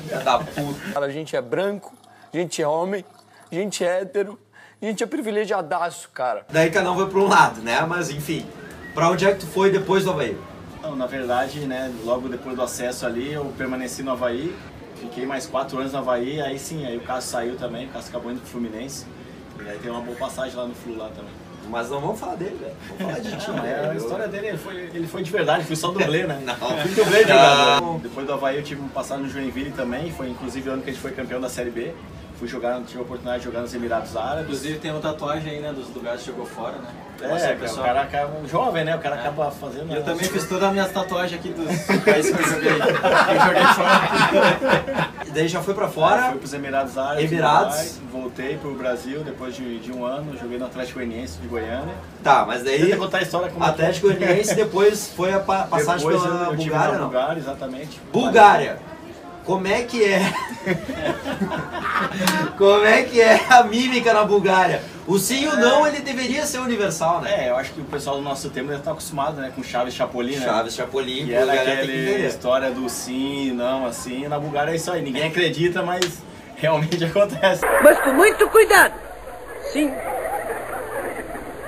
Filha 0.03 0.19
da 0.21 0.39
puta. 0.39 0.99
A 0.99 1.09
gente 1.09 1.35
é 1.35 1.41
branco, 1.41 1.93
gente 2.37 2.61
é 2.61 2.67
homem, 2.67 3.05
a 3.51 3.55
gente 3.55 3.83
é 3.83 4.01
hétero, 4.01 4.39
a 4.81 4.85
gente 4.85 5.03
é 5.03 5.07
privilegiadaço, 5.07 6.09
cara. 6.09 6.45
Daí 6.49 6.69
cada 6.71 6.91
um 6.91 6.95
foi 6.95 7.07
pra 7.09 7.19
um 7.19 7.27
lado, 7.27 7.61
né? 7.61 7.81
Mas 7.87 8.09
enfim. 8.09 8.45
Pra 8.93 9.09
onde 9.09 9.25
é 9.25 9.31
que 9.33 9.39
tu 9.39 9.47
foi 9.47 9.71
depois 9.71 10.03
do 10.03 10.11
Havaí? 10.11 10.37
Não, 10.83 10.95
na 10.95 11.07
verdade, 11.07 11.61
né, 11.61 11.91
logo 12.03 12.27
depois 12.27 12.55
do 12.55 12.61
acesso 12.61 13.05
ali, 13.05 13.31
eu 13.31 13.45
permaneci 13.57 14.03
no 14.03 14.11
Havaí, 14.11 14.53
fiquei 14.99 15.25
mais 15.25 15.45
quatro 15.47 15.79
anos 15.79 15.93
no 15.93 15.99
Havaí, 15.99 16.41
aí 16.41 16.59
sim, 16.59 16.85
aí 16.85 16.97
o 16.97 17.01
Cássio 17.01 17.31
saiu 17.31 17.55
também, 17.55 17.85
o 17.87 17.89
Cássio 17.89 18.09
acabou 18.09 18.31
indo 18.31 18.41
pro 18.41 18.49
Fluminense, 18.49 19.05
e 19.63 19.69
aí 19.69 19.79
tem 19.79 19.89
uma 19.89 20.01
boa 20.01 20.17
passagem 20.17 20.55
lá 20.55 20.67
no 20.67 20.75
Flu 20.75 20.97
lá 20.97 21.07
também. 21.09 21.31
Mas 21.69 21.89
não 21.89 22.01
vamos 22.01 22.19
falar 22.19 22.35
dele, 22.35 22.57
velho. 22.59 22.75
Vamos 22.89 23.01
falar 23.01 23.19
de 23.19 23.37
ti, 23.37 23.49
Não, 23.55 23.65
é, 23.65 23.79
a 23.79 23.87
né? 23.87 23.95
história 23.95 24.27
dele 24.27 24.47
ele 24.47 24.57
foi, 24.57 24.75
ele 24.75 25.07
foi 25.07 25.23
de 25.23 25.31
verdade, 25.31 25.63
fui 25.63 25.77
só 25.77 25.87
dublê, 25.87 26.27
né? 26.27 26.39
Não. 26.45 26.55
Fui 26.55 26.91
dublê 26.91 27.21
jogador. 27.21 27.99
Depois 27.99 28.27
do 28.27 28.33
Havaí 28.33 28.57
eu 28.57 28.63
tive 28.63 28.81
uma 28.81 28.89
passagem 28.89 29.23
no 29.23 29.29
Joinville 29.29 29.71
também, 29.71 30.11
foi 30.11 30.29
inclusive 30.29 30.69
o 30.69 30.73
ano 30.73 30.81
que 30.83 30.89
a 30.89 30.93
gente 30.93 31.01
foi 31.01 31.11
campeão 31.13 31.39
da 31.39 31.47
Série 31.49 31.71
B. 31.71 31.93
Fui 32.43 32.49
jogar, 32.49 32.81
tive 32.81 32.99
a 32.99 33.03
oportunidade 33.03 33.39
de 33.39 33.45
jogar 33.45 33.61
nos 33.61 33.73
Emirados 33.73 34.17
Árabes. 34.17 34.43
Inclusive 34.43 34.77
tem 34.79 34.91
uma 34.91 34.99
tatuagem 34.99 35.49
aí, 35.49 35.59
né? 35.61 35.71
Dos 35.71 35.87
lugares 35.95 36.19
que 36.19 36.27
jogou 36.27 36.45
fora, 36.45 36.73
né? 36.73 36.89
É, 37.21 37.47
pro 37.53 37.55
o 37.55 37.59
pessoal. 37.59 37.85
cara 37.85 38.01
acaba, 38.01 38.37
um 38.37 38.45
jovem, 38.49 38.83
né? 38.83 38.93
O 38.97 38.99
cara 38.99 39.15
acaba 39.15 39.49
fazendo. 39.49 39.93
Eu 39.95 40.03
também 40.03 40.27
fiz 40.27 40.45
todas 40.49 40.63
as 40.65 40.71
minhas 40.73 40.91
tatuagens 40.91 41.39
aqui 41.39 41.53
dos 41.53 41.65
países 42.03 42.35
que 42.35 42.41
eu 42.41 42.47
joguei. 42.49 42.71
Eu 42.73 43.39
joguei 43.39 43.63
fora. 43.75 45.09
E 45.25 45.31
daí 45.31 45.47
já 45.47 45.61
foi 45.61 45.73
pra 45.73 45.85
Fui 45.87 45.93
fora. 46.03 46.21
para 46.33 46.37
os 46.43 46.53
Emirados 46.53 46.97
Árabes. 46.97 47.31
Emirados. 47.31 47.75
Dubai, 48.01 48.11
voltei 48.11 48.57
para 48.57 48.69
o 48.69 48.75
Brasil 48.75 49.23
depois 49.23 49.55
de, 49.55 49.79
de 49.79 49.93
um 49.93 50.03
ano, 50.05 50.37
joguei 50.37 50.57
no 50.57 50.65
Atlético 50.65 50.99
Goianiense 50.99 51.37
de 51.39 51.47
Goiânia. 51.47 51.93
Tá, 52.21 52.43
mas 52.45 52.61
daí 52.61 52.87
Tenta 52.87 52.97
contar 52.97 53.19
a 53.19 53.21
história 53.21 53.49
como 53.51 53.63
é 53.63 53.69
Atlético 53.69 54.07
Goianiense 54.11 54.53
depois 54.53 55.07
foi 55.15 55.31
a 55.31 55.39
pa- 55.39 55.63
passagem 55.63 56.05
Depois 56.05 56.21
pela 56.21 56.43
eu, 56.43 56.51
eu 56.51 56.55
Bulgária, 56.57 56.93
não? 56.97 57.03
Bulgária, 57.05 57.39
exatamente. 57.39 58.01
Bulgária. 58.11 58.79
Como 59.45 59.67
é 59.67 59.83
que 59.83 60.03
é? 60.03 60.21
Como 62.57 62.85
é 62.85 63.03
que 63.03 63.19
é 63.19 63.41
a 63.49 63.63
mímica 63.63 64.13
na 64.13 64.23
Bulgária? 64.23 64.81
O 65.05 65.19
sim 65.19 65.43
e 65.43 65.47
o 65.47 65.55
não, 65.57 65.85
ele 65.85 65.99
deveria 65.99 66.45
ser 66.45 66.59
universal, 66.59 67.21
né? 67.21 67.45
É, 67.45 67.49
eu 67.49 67.57
acho 67.57 67.73
que 67.73 67.81
o 67.81 67.85
pessoal 67.85 68.15
do 68.15 68.21
nosso 68.21 68.49
tempo 68.49 68.71
já 68.71 68.77
está 68.77 68.91
acostumado 68.91 69.41
né, 69.41 69.51
com 69.53 69.61
Chaves 69.61 69.93
e 69.93 69.97
Chapolin, 69.97 70.37
né? 70.37 70.45
Chaves, 70.45 70.75
Chapolin, 70.75 71.25
E 71.25 71.33
era 71.33 71.45
Bulgária 71.45 71.77
tem 71.77 71.87
que 71.87 72.09
aquela 72.09 72.27
história 72.27 72.71
do 72.71 72.89
sim, 72.89 73.51
não, 73.51 73.85
assim. 73.85 74.27
Na 74.27 74.39
Bulgária 74.39 74.71
é 74.71 74.75
isso 74.75 74.91
aí. 74.91 75.01
Ninguém 75.01 75.27
acredita, 75.27 75.83
mas 75.83 76.23
realmente 76.55 77.03
acontece. 77.03 77.63
Mas 77.83 77.99
com 77.99 78.13
muito 78.13 78.47
cuidado. 78.49 78.93
Sim. 79.73 79.91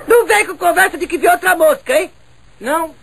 Não 0.06 0.26
vem 0.26 0.46
com 0.46 0.56
conversa 0.56 0.96
de 0.96 1.06
que 1.06 1.18
viu 1.18 1.30
outra 1.30 1.54
mosca, 1.54 1.92
hein? 1.92 2.10
Não? 2.58 2.94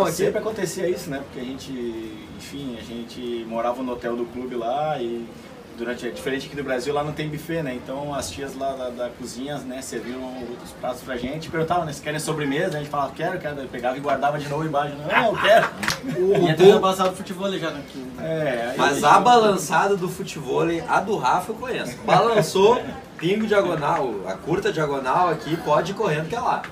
Não, 0.00 0.06
aqui. 0.06 0.16
Sempre 0.16 0.38
acontecia 0.38 0.88
isso, 0.88 1.10
né? 1.10 1.18
Porque 1.24 1.40
a 1.40 1.44
gente, 1.44 1.72
enfim, 2.36 2.76
a 2.78 2.82
gente 2.82 3.44
morava 3.48 3.82
no 3.82 3.92
hotel 3.92 4.16
do 4.16 4.24
clube 4.24 4.54
lá 4.56 5.00
e 5.00 5.26
durante, 5.80 6.06
é 6.06 6.10
diferente 6.10 6.46
aqui 6.46 6.54
do 6.54 6.62
Brasil, 6.62 6.92
lá 6.92 7.02
não 7.02 7.12
tem 7.12 7.28
buffet, 7.28 7.62
né? 7.62 7.74
Então 7.74 8.14
as 8.14 8.30
tias 8.30 8.54
lá 8.54 8.72
da, 8.72 8.90
da 8.90 9.08
cozinha, 9.08 9.56
né, 9.58 9.80
serviam 9.80 10.20
os 10.62 10.70
pratos 10.72 11.02
pra 11.02 11.16
gente 11.16 11.46
e 11.46 11.50
perguntavam, 11.50 11.86
né, 11.86 11.92
se 11.92 12.02
querem 12.02 12.20
sobremesa, 12.20 12.76
a 12.76 12.80
gente 12.80 12.90
falava, 12.90 13.12
quero, 13.14 13.38
quero, 13.38 13.60
Eu 13.60 13.68
pegava 13.68 13.96
e 13.96 14.00
guardava 14.00 14.38
de 14.38 14.48
novo 14.48 14.64
embaixo, 14.64 14.94
não, 14.96 15.26
eu 15.28 15.40
quero. 15.40 15.70
E 16.40 16.50
até 16.50 16.64
ano 16.64 16.80
passado 16.80 17.16
futebol 17.16 17.50
já 17.58 17.68
aqui. 17.68 18.06
É, 18.20 18.70
aí 18.70 18.78
Mas 18.78 19.02
a 19.02 19.18
balançada 19.18 19.96
do 19.96 20.08
futebol, 20.08 20.62
a 20.88 21.00
do 21.00 21.16
Rafa 21.16 21.52
eu 21.52 21.56
conheço. 21.56 21.96
Balançou, 22.04 22.80
pingo 23.16 23.46
diagonal, 23.46 24.14
a 24.26 24.34
curta 24.34 24.72
diagonal 24.72 25.28
aqui, 25.28 25.56
pode 25.58 25.92
ir 25.92 25.94
correndo 25.94 26.28
que 26.28 26.36
é 26.36 26.40
lá. 26.40 26.62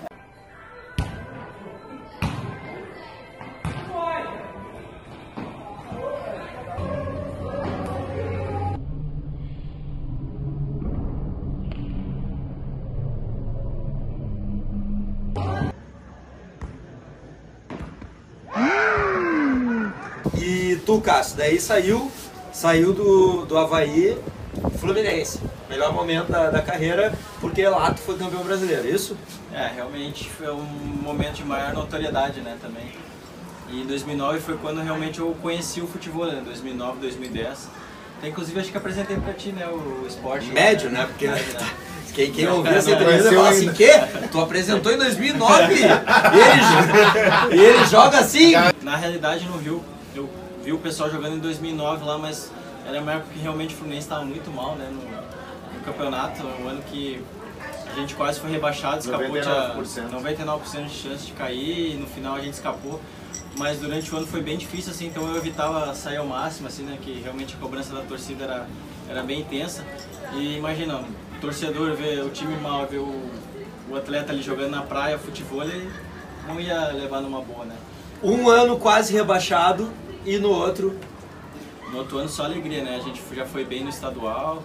Tu, 20.88 20.98
Cássio, 21.02 21.36
daí 21.36 21.60
saiu, 21.60 22.10
saiu 22.50 22.94
do, 22.94 23.44
do 23.44 23.58
Havaí 23.58 24.16
Fluminense. 24.80 25.38
Melhor 25.68 25.92
momento 25.92 26.32
da, 26.32 26.48
da 26.48 26.62
carreira, 26.62 27.12
porque 27.42 27.68
lá 27.68 27.90
tu 27.90 28.00
foi 28.00 28.16
campeão 28.16 28.42
brasileiro, 28.42 28.88
é 28.88 28.90
isso? 28.90 29.14
É, 29.52 29.70
realmente 29.74 30.30
foi 30.30 30.50
um 30.50 30.64
momento 31.02 31.34
de 31.34 31.44
maior 31.44 31.74
notoriedade, 31.74 32.40
né, 32.40 32.56
também. 32.62 32.90
E 33.68 33.82
em 33.82 33.86
2009 33.86 34.40
foi 34.40 34.56
quando 34.56 34.80
realmente 34.80 35.18
eu 35.18 35.36
conheci 35.42 35.82
o 35.82 35.86
futebol, 35.86 36.24
né, 36.24 36.40
2009, 36.42 37.00
2010. 37.00 37.68
Até, 38.16 38.28
inclusive 38.28 38.58
acho 38.58 38.70
que 38.70 38.78
apresentei 38.78 39.18
pra 39.18 39.34
ti, 39.34 39.52
né, 39.52 39.68
o 39.68 40.06
esporte. 40.08 40.46
Médio, 40.46 40.88
né? 40.88 41.04
Porque 41.04 41.28
Médio, 41.28 41.52
né? 41.52 41.70
quem, 42.14 42.32
quem 42.32 42.48
ouvir 42.48 42.72
essa 42.72 42.90
entrevista 42.90 43.30
fala 43.30 43.50
assim, 43.50 43.70
quê? 43.74 43.90
Tu 44.32 44.40
apresentou 44.40 44.90
em 44.90 44.96
2009? 44.96 45.74
E 45.74 45.82
ele, 47.52 47.62
ele 47.62 47.84
joga 47.84 48.20
assim? 48.20 48.54
Na 48.80 48.96
realidade 48.96 49.44
no 49.44 49.58
Rio, 49.58 49.84
eu 50.16 50.47
vi 50.68 50.72
o 50.74 50.78
pessoal 50.78 51.10
jogando 51.10 51.36
em 51.36 51.38
2009 51.38 52.04
lá, 52.04 52.18
mas 52.18 52.52
era 52.86 53.00
uma 53.00 53.12
época 53.12 53.32
que 53.32 53.38
realmente 53.38 53.72
o 53.74 53.78
Fluminense 53.78 54.06
estava 54.06 54.22
muito 54.22 54.50
mal, 54.50 54.76
né, 54.76 54.90
no, 54.92 55.78
no 55.78 55.82
campeonato, 55.82 56.46
um 56.46 56.68
ano 56.68 56.82
que 56.82 57.24
a 57.90 57.94
gente 57.94 58.14
quase 58.14 58.38
foi 58.38 58.50
rebaixado, 58.50 58.98
escapou 58.98 59.28
de 59.28 59.48
99%. 59.48 60.10
99% 60.10 60.84
de 60.84 60.94
chance 60.94 61.24
de 61.24 61.32
cair 61.32 61.94
e 61.94 61.96
no 61.96 62.06
final 62.06 62.34
a 62.34 62.40
gente 62.40 62.52
escapou. 62.52 63.00
Mas 63.56 63.78
durante 63.78 64.14
o 64.14 64.18
ano 64.18 64.26
foi 64.26 64.42
bem 64.42 64.58
difícil, 64.58 64.92
assim, 64.92 65.06
então 65.06 65.26
eu 65.26 65.36
evitava 65.36 65.94
sair 65.94 66.18
ao 66.18 66.26
máximo, 66.26 66.68
assim, 66.68 66.82
né, 66.82 66.98
que 67.00 67.18
realmente 67.18 67.54
a 67.54 67.58
cobrança 67.58 67.94
da 67.94 68.02
torcida 68.02 68.44
era, 68.44 68.66
era 69.08 69.22
bem 69.22 69.40
intensa. 69.40 69.82
E 70.34 70.58
imagina, 70.58 70.96
o 70.98 71.40
torcedor 71.40 71.96
ver 71.96 72.22
o 72.22 72.28
time 72.28 72.54
mal, 72.58 72.86
ver 72.86 72.98
o, 72.98 73.30
o 73.88 73.96
atleta 73.96 74.32
ali 74.32 74.42
jogando 74.42 74.72
na 74.72 74.82
praia, 74.82 75.18
futebol, 75.18 75.62
ele 75.62 75.90
não 76.46 76.60
ia 76.60 76.88
levar 76.88 77.22
numa 77.22 77.40
boa, 77.40 77.64
né? 77.64 77.74
Um 78.22 78.50
ano 78.50 78.76
quase 78.78 79.14
rebaixado 79.14 79.90
e 80.28 80.38
no 80.38 80.50
outro 80.50 80.94
No 81.90 81.98
outro 81.98 82.18
ano 82.18 82.28
só 82.28 82.44
alegria, 82.44 82.84
né? 82.84 82.96
A 82.96 83.00
gente 83.00 83.22
já 83.34 83.46
foi 83.46 83.64
bem 83.64 83.82
no 83.82 83.88
estadual, 83.88 84.62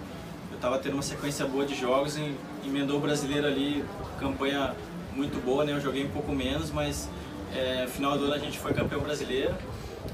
eu 0.52 0.58
tava 0.58 0.78
tendo 0.78 0.92
uma 0.92 1.02
sequência 1.02 1.46
boa 1.46 1.64
de 1.64 1.74
jogos 1.74 2.16
e 2.16 2.34
emendou 2.64 2.98
o 2.98 3.00
brasileiro 3.00 3.46
ali, 3.46 3.82
campanha 4.20 4.74
muito 5.16 5.42
boa, 5.42 5.64
né? 5.64 5.72
Eu 5.72 5.80
joguei 5.80 6.04
um 6.04 6.10
pouco 6.10 6.32
menos, 6.32 6.70
mas 6.70 7.08
é, 7.54 7.86
final 7.86 8.18
do 8.18 8.24
ano 8.26 8.34
a 8.34 8.38
gente 8.38 8.58
foi 8.58 8.74
campeão 8.74 9.00
brasileiro. 9.00 9.54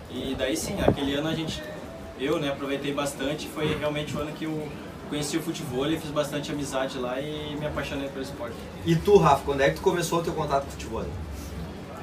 E 0.09 0.37
daí 0.39 0.57
sim, 0.57 0.81
aquele 0.81 1.15
ano 1.15 1.29
a 1.29 1.35
gente, 1.35 1.61
eu 2.19 2.39
né, 2.39 2.49
aproveitei 2.49 2.93
bastante, 2.93 3.49
foi 3.49 3.77
realmente 3.77 4.17
o 4.17 4.21
ano 4.21 4.33
que 4.33 4.45
eu 4.45 4.69
conheci 5.09 5.37
o 5.37 5.43
futebol 5.43 5.91
e 5.91 5.99
fiz 5.99 6.11
bastante 6.11 6.53
amizade 6.53 6.97
lá 6.99 7.21
e 7.21 7.57
me 7.59 7.67
apaixonei 7.67 8.09
pelo 8.09 8.23
esporte. 8.23 8.55
E 8.87 8.95
tu, 8.95 9.17
Rafa, 9.17 9.43
quando 9.45 9.61
é 9.63 9.71
que 9.71 9.77
tu 9.77 9.83
começou 9.83 10.21
o 10.21 10.23
teu 10.23 10.33
contato 10.33 10.63
com 10.63 10.69
o 10.69 10.73
futebol? 10.73 11.05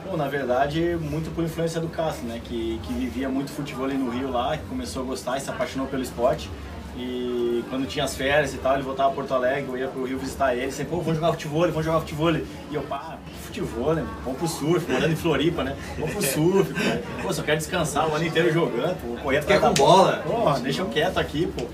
Bom, 0.09 0.15
na 0.15 0.29
verdade, 0.29 0.97
muito 1.01 1.29
por 1.35 1.43
influência 1.43 1.81
do 1.81 1.89
Cássio, 1.89 2.25
né? 2.25 2.39
Que, 2.41 2.79
que 2.81 2.93
vivia 2.93 3.27
muito 3.27 3.51
futebol 3.51 3.83
ali 3.83 3.97
no 3.97 4.09
Rio 4.09 4.31
lá, 4.31 4.55
que 4.55 4.63
começou 4.65 5.03
a 5.03 5.05
gostar 5.05 5.35
e 5.37 5.41
se 5.41 5.49
apaixonou 5.49 5.85
pelo 5.85 6.01
esporte. 6.01 6.49
E 6.95 7.61
quando 7.69 7.85
tinha 7.85 8.05
as 8.05 8.15
férias 8.15 8.53
e 8.53 8.57
tal, 8.57 8.75
ele 8.75 8.83
voltava 8.83 9.09
a 9.09 9.11
Porto 9.11 9.33
Alegre, 9.33 9.69
eu 9.69 9.77
ia 9.77 9.87
pro 9.89 10.05
Rio 10.05 10.17
visitar 10.17 10.55
ele, 10.55 10.71
sempre, 10.71 10.91
pô, 10.91 11.01
vamos 11.01 11.15
jogar 11.15 11.33
futebol, 11.33 11.67
vamos 11.67 11.83
jogar 11.83 11.99
futebol. 11.99 12.31
E 12.31 12.45
eu, 12.71 12.81
pá, 12.83 13.17
futebol, 13.43 13.93
né? 13.93 14.07
Vamos 14.23 14.39
pro 14.39 14.47
surf, 14.47 14.89
morando 14.89 15.11
em 15.11 15.15
Floripa, 15.17 15.63
né? 15.65 15.75
Vamos 15.99 16.15
pro 16.15 16.23
surf, 16.23 16.73
pô. 16.73 17.23
Pô, 17.23 17.33
só 17.33 17.43
quero 17.43 17.57
descansar 17.57 18.09
o 18.09 18.15
ano 18.15 18.25
inteiro 18.25 18.51
jogando, 18.53 18.95
pô, 19.01 19.21
correr 19.21 19.43
Quer 19.43 19.59
com 19.59 19.73
bola? 19.73 20.23
Pô, 20.25 20.51
deixa 20.61 20.83
eu 20.83 20.87
quieto 20.87 21.17
aqui, 21.17 21.47
pô. 21.47 21.65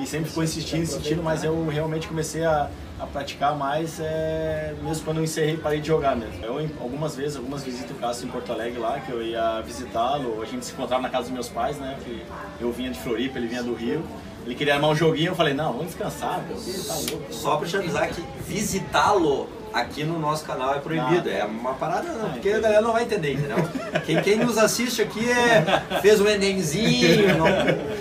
E 0.00 0.06
sempre 0.06 0.28
ficou 0.28 0.42
insistindo, 0.42 0.82
insistindo, 0.82 1.22
mas 1.22 1.44
eu 1.44 1.68
realmente 1.68 2.08
comecei 2.08 2.44
a, 2.44 2.70
a 2.98 3.06
praticar 3.06 3.54
mais, 3.54 4.00
é, 4.00 4.74
mesmo 4.82 5.04
quando 5.04 5.18
eu 5.18 5.24
encerrei, 5.24 5.58
parei 5.58 5.80
de 5.80 5.88
jogar 5.88 6.16
mesmo. 6.16 6.42
Eu, 6.42 6.58
algumas 6.80 7.14
vezes, 7.16 7.36
algumas 7.36 7.62
visitas 7.62 7.90
o 7.90 7.94
Cássio 7.94 8.26
em 8.26 8.30
Porto 8.30 8.50
Alegre 8.50 8.78
lá, 8.78 8.98
que 9.00 9.12
eu 9.12 9.22
ia 9.22 9.60
visitá-lo, 9.60 10.40
a 10.40 10.46
gente 10.46 10.64
se 10.64 10.72
encontrava 10.72 11.02
na 11.02 11.10
casa 11.10 11.24
dos 11.24 11.32
meus 11.32 11.48
pais, 11.48 11.76
né? 11.76 11.98
Que 12.04 12.22
eu 12.60 12.72
vinha 12.72 12.90
de 12.90 12.98
Floripa, 12.98 13.38
ele 13.38 13.46
vinha 13.46 13.62
do 13.62 13.74
Rio. 13.74 14.02
Ele 14.46 14.54
queria 14.54 14.74
armar 14.74 14.90
um 14.90 14.96
joguinho, 14.96 15.32
eu 15.32 15.34
falei, 15.34 15.52
não, 15.52 15.72
vamos 15.72 15.88
descansar, 15.88 16.42
Ih, 16.50 16.84
tá 16.86 16.94
louco. 16.94 17.32
Só 17.32 17.56
pra 17.56 17.68
te 17.68 17.76
avisar 17.76 18.08
que 18.08 18.24
visitá-lo 18.46 19.46
aqui 19.72 20.02
no 20.02 20.18
nosso 20.18 20.44
canal 20.44 20.74
é 20.74 20.78
proibido. 20.78 21.28
É 21.28 21.44
uma 21.44 21.74
parada, 21.74 22.12
não, 22.12 22.30
porque 22.30 22.48
a 22.50 22.58
galera 22.58 22.82
não 22.82 22.92
vai 22.92 23.04
entender, 23.04 23.34
entendeu? 23.34 23.58
Quem, 24.04 24.20
quem 24.22 24.36
nos 24.36 24.58
assiste 24.58 25.02
aqui 25.02 25.30
é, 25.30 26.00
fez 26.00 26.20
um 26.20 26.26
enemzinho, 26.26 27.36
não, 27.36 27.46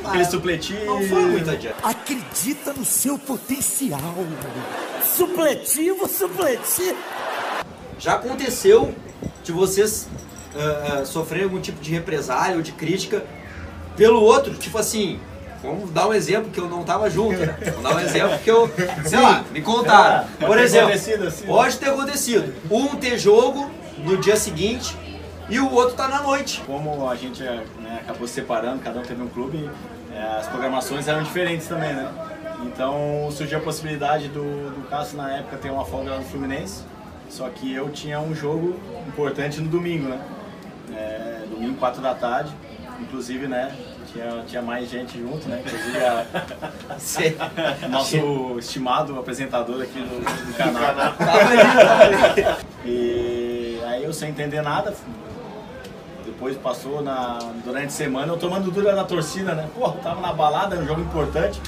Aquele 0.10 0.25
supletivo. 0.25 0.86
não 0.86 1.01
foi 1.04 1.25
muito 1.25 1.50
adiante. 1.50 1.75
Acredita 1.84 2.74
no 2.74 2.86
seu 2.86 3.18
potencial. 3.18 4.00
Supletivo, 5.04 6.08
supletivo. 6.08 6.98
Já 7.98 8.13
aconteceu 8.16 8.94
de 9.44 9.51
vocês 9.51 10.08
ah, 10.56 11.00
ah, 11.01 11.06
sofrerem 11.06 11.46
algum 11.46 11.60
tipo 11.60 11.82
de 11.82 11.92
represália 11.92 12.56
ou 12.56 12.62
de 12.62 12.72
crítica 12.72 13.24
pelo 13.96 14.22
outro? 14.22 14.54
Tipo 14.56 14.78
assim, 14.78 15.20
vamos 15.62 15.92
dar 15.92 16.08
um 16.08 16.13
exemplo 16.13 16.50
que 16.51 16.60
eu 16.60 16.70
não 16.70 16.84
tava 16.84 17.10
junto, 17.10 17.39
né? 17.39 17.58
Vamos 17.66 17.84
dar 17.84 17.96
um 17.96 18.00
exemplo 18.00 18.39
que 18.39 18.50
eu, 18.50 18.72
sei 19.06 19.20
lá, 19.20 19.44
me 19.51 19.62
contaram. 19.62 20.24
É, 20.24 20.28
pode 20.39 20.46
Por 20.46 20.58
ter 20.58 20.63
exemplo, 20.63 20.88
acontecido 20.88 21.28
assim. 21.28 21.46
pode 21.46 21.78
ter 21.78 21.89
acontecido. 21.89 22.56
Um 22.72 22.88
ter 22.96 23.18
jogo 23.18 23.70
no 24.00 24.18
dia 24.18 24.36
seguinte 24.36 24.96
e 25.50 25.60
o 25.60 25.72
outro 25.72 25.96
tá 25.96 26.08
na 26.08 26.22
noite. 26.22 26.62
Como 26.66 27.10
a 27.10 27.16
gente 27.16 27.44
né, 27.44 28.00
acabou 28.01 28.28
se 28.28 28.36
separando, 28.36 28.80
cada 28.82 29.00
um 29.00 29.04
teve 29.04 29.22
um 29.22 29.28
clube, 29.28 29.70
as 30.21 30.47
programações 30.47 31.07
eram 31.07 31.23
diferentes 31.23 31.67
também, 31.67 31.93
né? 31.93 32.11
Então 32.65 33.29
surgiu 33.31 33.57
a 33.59 33.61
possibilidade 33.61 34.27
do, 34.27 34.69
do 34.71 34.88
Cássio 34.89 35.17
na 35.17 35.38
época 35.38 35.57
ter 35.57 35.69
uma 35.69 35.85
folga 35.85 36.11
lá 36.11 36.17
no 36.17 36.25
Fluminense, 36.25 36.83
só 37.29 37.47
que 37.49 37.73
eu 37.73 37.89
tinha 37.89 38.19
um 38.19 38.35
jogo 38.35 38.79
importante 39.07 39.61
no 39.61 39.69
domingo, 39.69 40.09
né? 40.09 40.19
É, 40.93 41.45
domingo, 41.49 41.77
4 41.77 42.01
da 42.01 42.13
tarde, 42.13 42.51
inclusive, 42.99 43.47
né? 43.47 43.73
Tinha, 44.11 44.43
tinha 44.47 44.61
mais 44.61 44.89
gente 44.89 45.19
junto, 45.19 45.47
né? 45.47 45.61
Inclusive 45.65 45.97
a, 46.03 47.88
nosso 47.88 48.57
estimado 48.57 49.17
apresentador 49.17 49.81
aqui 49.81 49.99
do, 49.99 50.19
do 50.19 50.57
canal. 50.57 51.13
Tava 51.13 51.47
ali, 51.47 51.57
tava 51.57 52.03
ali. 52.03 52.65
E 52.85 53.81
aí 53.85 54.03
eu 54.03 54.11
sem 54.11 54.29
entender 54.29 54.61
nada, 54.61 54.93
depois 56.29 56.55
passou 56.57 57.01
na, 57.01 57.39
durante 57.65 57.88
a 57.88 57.89
semana 57.89 58.31
eu 58.31 58.38
tomando 58.38 58.71
dura 58.71 58.93
na 58.93 59.03
torcida, 59.03 59.53
né? 59.53 59.67
Pô, 59.75 59.89
tava 59.91 60.21
na 60.21 60.31
balada, 60.31 60.77
um 60.77 60.86
jogo 60.86 61.01
importante. 61.01 61.59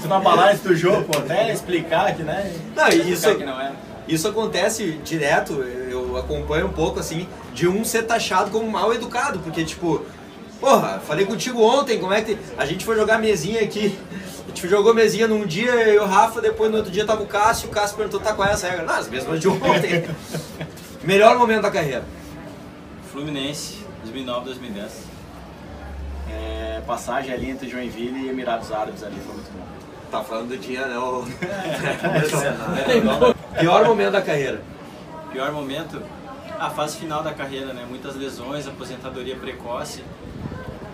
Tô 0.00 0.08
na 0.08 0.18
balada 0.18 0.52
antes 0.52 0.62
do 0.62 0.74
jogo, 0.74 1.04
pô, 1.04 1.18
até 1.18 1.52
explicar 1.52 2.14
que, 2.14 2.22
né? 2.22 2.52
Não, 2.74 2.88
isso, 2.88 3.34
que 3.34 3.44
não 3.44 3.60
era. 3.60 3.74
isso 4.08 4.26
acontece 4.26 4.92
direto, 5.04 5.52
eu 5.52 6.16
acompanho 6.16 6.66
um 6.66 6.72
pouco 6.72 6.98
assim, 6.98 7.28
de 7.52 7.68
um 7.68 7.84
ser 7.84 8.02
taxado 8.02 8.50
como 8.50 8.70
mal 8.70 8.92
educado, 8.92 9.38
porque 9.40 9.64
tipo, 9.64 10.04
porra, 10.60 11.00
falei 11.06 11.26
contigo 11.26 11.62
ontem, 11.62 11.98
como 11.98 12.12
é 12.12 12.22
que. 12.22 12.38
A 12.56 12.64
gente 12.64 12.84
foi 12.84 12.96
jogar 12.96 13.18
mesinha 13.18 13.60
aqui. 13.60 13.98
A 14.44 14.48
gente 14.48 14.68
jogou 14.68 14.94
mesinha 14.94 15.28
num 15.28 15.44
dia, 15.44 15.70
eu 15.70 15.94
e 15.94 15.98
o 15.98 16.06
Rafa, 16.06 16.40
depois 16.40 16.70
no 16.70 16.78
outro 16.78 16.90
dia 16.90 17.04
tava 17.04 17.22
o 17.22 17.26
Cássio, 17.26 17.68
o 17.68 17.70
Cássio 17.70 17.96
perguntou, 17.96 18.20
tá 18.20 18.32
qual 18.32 18.48
é 18.48 18.52
essa 18.52 18.68
regra? 18.68 18.86
Não, 18.86 18.94
as 18.94 19.08
mesmas 19.08 19.38
de 19.38 19.48
ontem. 19.48 20.08
Melhor 21.04 21.36
momento 21.36 21.62
da 21.62 21.70
carreira. 21.70 22.04
Fluminense, 23.12 23.75
2009, 24.06 24.44
2010. 24.46 25.04
É, 26.30 26.80
passagem 26.86 27.32
ali 27.32 27.50
entre 27.50 27.68
Joinville 27.68 28.26
e 28.26 28.28
Emirados 28.28 28.72
Árabes 28.72 29.02
ali, 29.02 29.16
foi 29.20 29.34
muito 29.34 29.50
bom. 29.52 29.64
Tá 30.10 30.22
falando 30.22 30.48
do 30.48 30.56
dia, 30.56 30.86
né? 30.86 30.96
O... 30.98 31.24
Pior 33.58 33.84
momento 33.84 34.12
da 34.12 34.22
carreira. 34.22 34.62
Pior 35.32 35.52
momento, 35.52 36.00
a 36.58 36.70
fase 36.70 36.96
final 36.96 37.22
da 37.22 37.32
carreira, 37.32 37.72
né? 37.72 37.84
Muitas 37.88 38.16
lesões, 38.16 38.66
aposentadoria 38.66 39.36
precoce. 39.36 40.02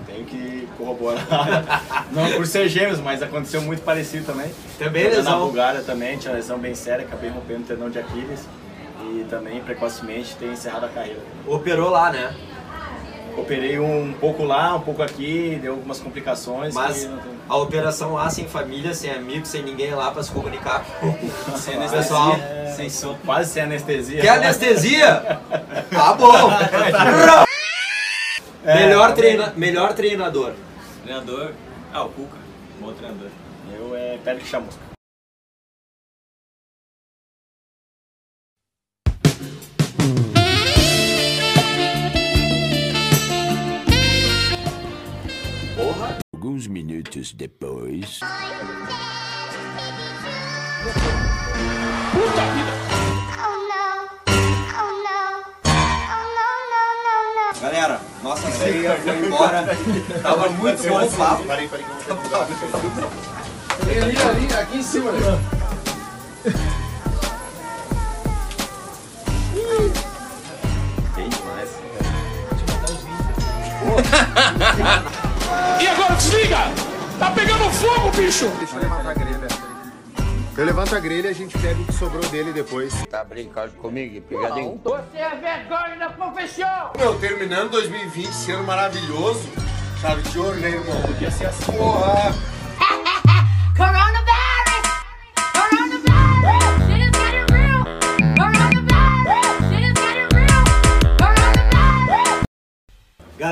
Tenho 0.07 0.25
que 0.25 0.69
corroborar. 0.76 1.23
Não 2.11 2.31
por 2.33 2.47
ser 2.47 2.69
gêmeos, 2.69 3.00
mas 3.00 3.23
aconteceu 3.23 3.62
muito 3.62 3.83
parecido 3.83 4.26
também. 4.26 4.50
Também 4.78 5.04
Jogando 5.04 5.19
lesão. 5.19 5.38
Na 5.38 5.45
Bulgária 5.45 5.83
também, 5.83 6.19
tinha 6.19 6.35
lesão 6.35 6.59
bem 6.59 6.75
séria, 6.75 7.04
acabei 7.04 7.31
rompendo 7.31 7.61
o 7.61 7.66
tendão 7.66 7.90
de 7.90 7.99
Aquiles. 7.99 8.47
E 9.02 9.26
também, 9.28 9.61
precocemente, 9.61 10.37
ter 10.37 10.47
encerrado 10.47 10.87
a 10.87 10.88
carreira. 10.88 11.21
Operou 11.47 11.90
lá, 11.90 12.11
né? 12.11 12.35
Operei 13.37 13.79
um 13.79 14.12
pouco 14.21 14.45
lá, 14.45 14.75
um 14.77 14.81
pouco 14.81 15.03
aqui, 15.03 15.59
deu 15.61 15.73
algumas 15.73 15.99
complicações. 15.99 16.75
Mas 16.75 17.09
a 17.49 17.57
operação 17.57 18.15
lá, 18.15 18.29
sem 18.29 18.47
família, 18.47 18.95
sem 18.95 19.11
amigos, 19.11 19.49
sem 19.49 19.62
ninguém 19.62 19.95
lá 19.95 20.11
pra 20.11 20.23
se 20.23 20.31
comunicar 20.31 20.85
com 21.01 21.12
Sem 21.57 21.75
o 21.75 21.79
anestesia, 21.79 21.99
pessoal. 21.99 22.37
sem 22.77 22.91
som. 22.91 23.17
Quase 23.25 23.51
sem 23.51 23.62
anestesia. 23.62 24.21
Quer 24.21 24.29
anestesia? 24.31 25.41
Tá 25.91 26.12
bom. 26.15 26.51
melhor, 28.65 29.15
treina, 29.15 29.53
melhor 29.57 29.95
treinador. 29.95 30.53
Treinador, 31.03 31.53
ah, 31.93 32.05
o 32.05 32.09
Cuca, 32.11 32.37
bom 32.81 32.93
treinador. 32.93 33.29
Eu 33.75 33.97
é 33.97 34.19
Pérez 34.23 34.47
Chamusca. 34.47 34.92
Alguns 46.43 46.67
minutos 46.67 47.33
depois. 47.33 48.19
Galera, 57.61 58.01
nossa 58.25 58.51
ceia 58.51 58.97
foi 58.97 59.25
embora. 59.25 59.65
Tava 60.21 60.49
muito 60.49 60.89
bom 60.89 61.07
o 61.07 61.13
papo. 61.13 61.53
Ali, 61.53 61.71
ali, 64.19 64.55
aqui 64.55 64.79
em 64.79 64.83
cima, 64.83 65.13
né? 65.13 65.39
Bem 71.15 71.29
demais. 71.29 71.71
E 75.83 75.87
agora 75.89 76.15
desliga! 76.15 76.59
Tá 77.19 77.33
pegando 77.33 77.69
fogo, 77.73 78.11
bicho! 78.12 78.49
Deixa 78.61 78.77
eu 78.77 78.83
levantar 78.83 79.11
a 79.11 79.15
grelha. 79.15 79.49
Eu 80.57 80.65
levanto 80.65 80.95
a 80.95 81.01
grelha 81.01 81.27
e 81.27 81.31
a 81.31 81.35
gente 81.35 81.59
pega 81.59 81.81
o 81.81 81.85
que 81.85 81.93
sobrou 81.95 82.25
dele 82.27 82.53
depois. 82.53 82.95
Tá 83.07 83.25
brincando 83.25 83.73
comigo, 83.73 84.21
pegadinho? 84.29 84.81
Você 84.85 85.17
é 85.17 85.31
vergonha 85.31 85.97
da 85.99 86.11
profissão! 86.11 86.93
Meu, 86.97 87.19
terminando 87.19 87.71
2020, 87.73 88.29
esse 88.29 88.53
ano 88.53 88.62
maravilhoso. 88.62 89.49
Chave 90.01 90.23
de 90.23 90.39
ouro, 90.39 90.57
né, 90.59 90.69
irmão? 90.69 91.03
Podia 91.03 91.33
ser 91.33 91.47
assim. 91.47 91.73
Porra! 91.73 92.33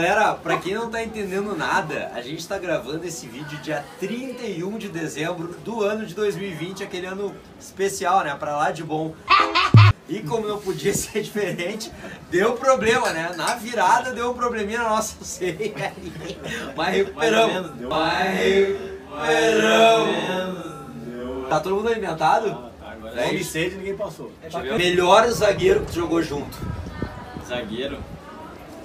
Galera, 0.00 0.33
pra 0.33 0.57
quem 0.57 0.73
não 0.73 0.90
tá 0.90 1.04
entendendo 1.04 1.54
nada, 1.54 2.11
a 2.14 2.23
gente 2.23 2.49
tá 2.49 2.57
gravando 2.57 3.07
esse 3.07 3.28
vídeo 3.28 3.59
dia 3.59 3.85
31 3.99 4.78
de 4.78 4.88
dezembro 4.88 5.49
do 5.62 5.83
ano 5.83 6.07
de 6.07 6.14
2020, 6.14 6.83
aquele 6.83 7.04
ano 7.07 7.35
especial, 7.61 8.25
né? 8.25 8.35
Pra 8.35 8.57
lá 8.57 8.71
de 8.71 8.83
bom. 8.83 9.14
E 10.09 10.21
como 10.21 10.49
não 10.49 10.59
podia 10.59 10.95
ser 10.97 11.21
diferente, 11.21 11.92
deu 12.30 12.54
problema, 12.54 13.11
né? 13.11 13.35
Na 13.37 13.57
virada 13.57 14.14
deu 14.14 14.30
um 14.30 14.35
probleminha 14.35 14.78
na 14.78 14.88
nossa 14.88 15.16
ceia. 15.23 15.92
Mas 16.75 16.97
recuperamos. 16.97 17.73
Mas 17.87 18.38
recuperamos. 19.11 20.16
Tá 21.50 21.61
todo 21.61 21.76
mundo 21.76 21.90
alimentado? 21.90 22.71
Fome 23.02 23.38
e 23.38 23.45
sede 23.45 23.76
ninguém 23.76 23.99
passou. 23.99 24.33
Melhor 24.78 25.28
zagueiro 25.28 25.85
que 25.85 25.95
jogou 25.95 26.23
junto. 26.23 26.57
Zagueiro. 27.47 27.99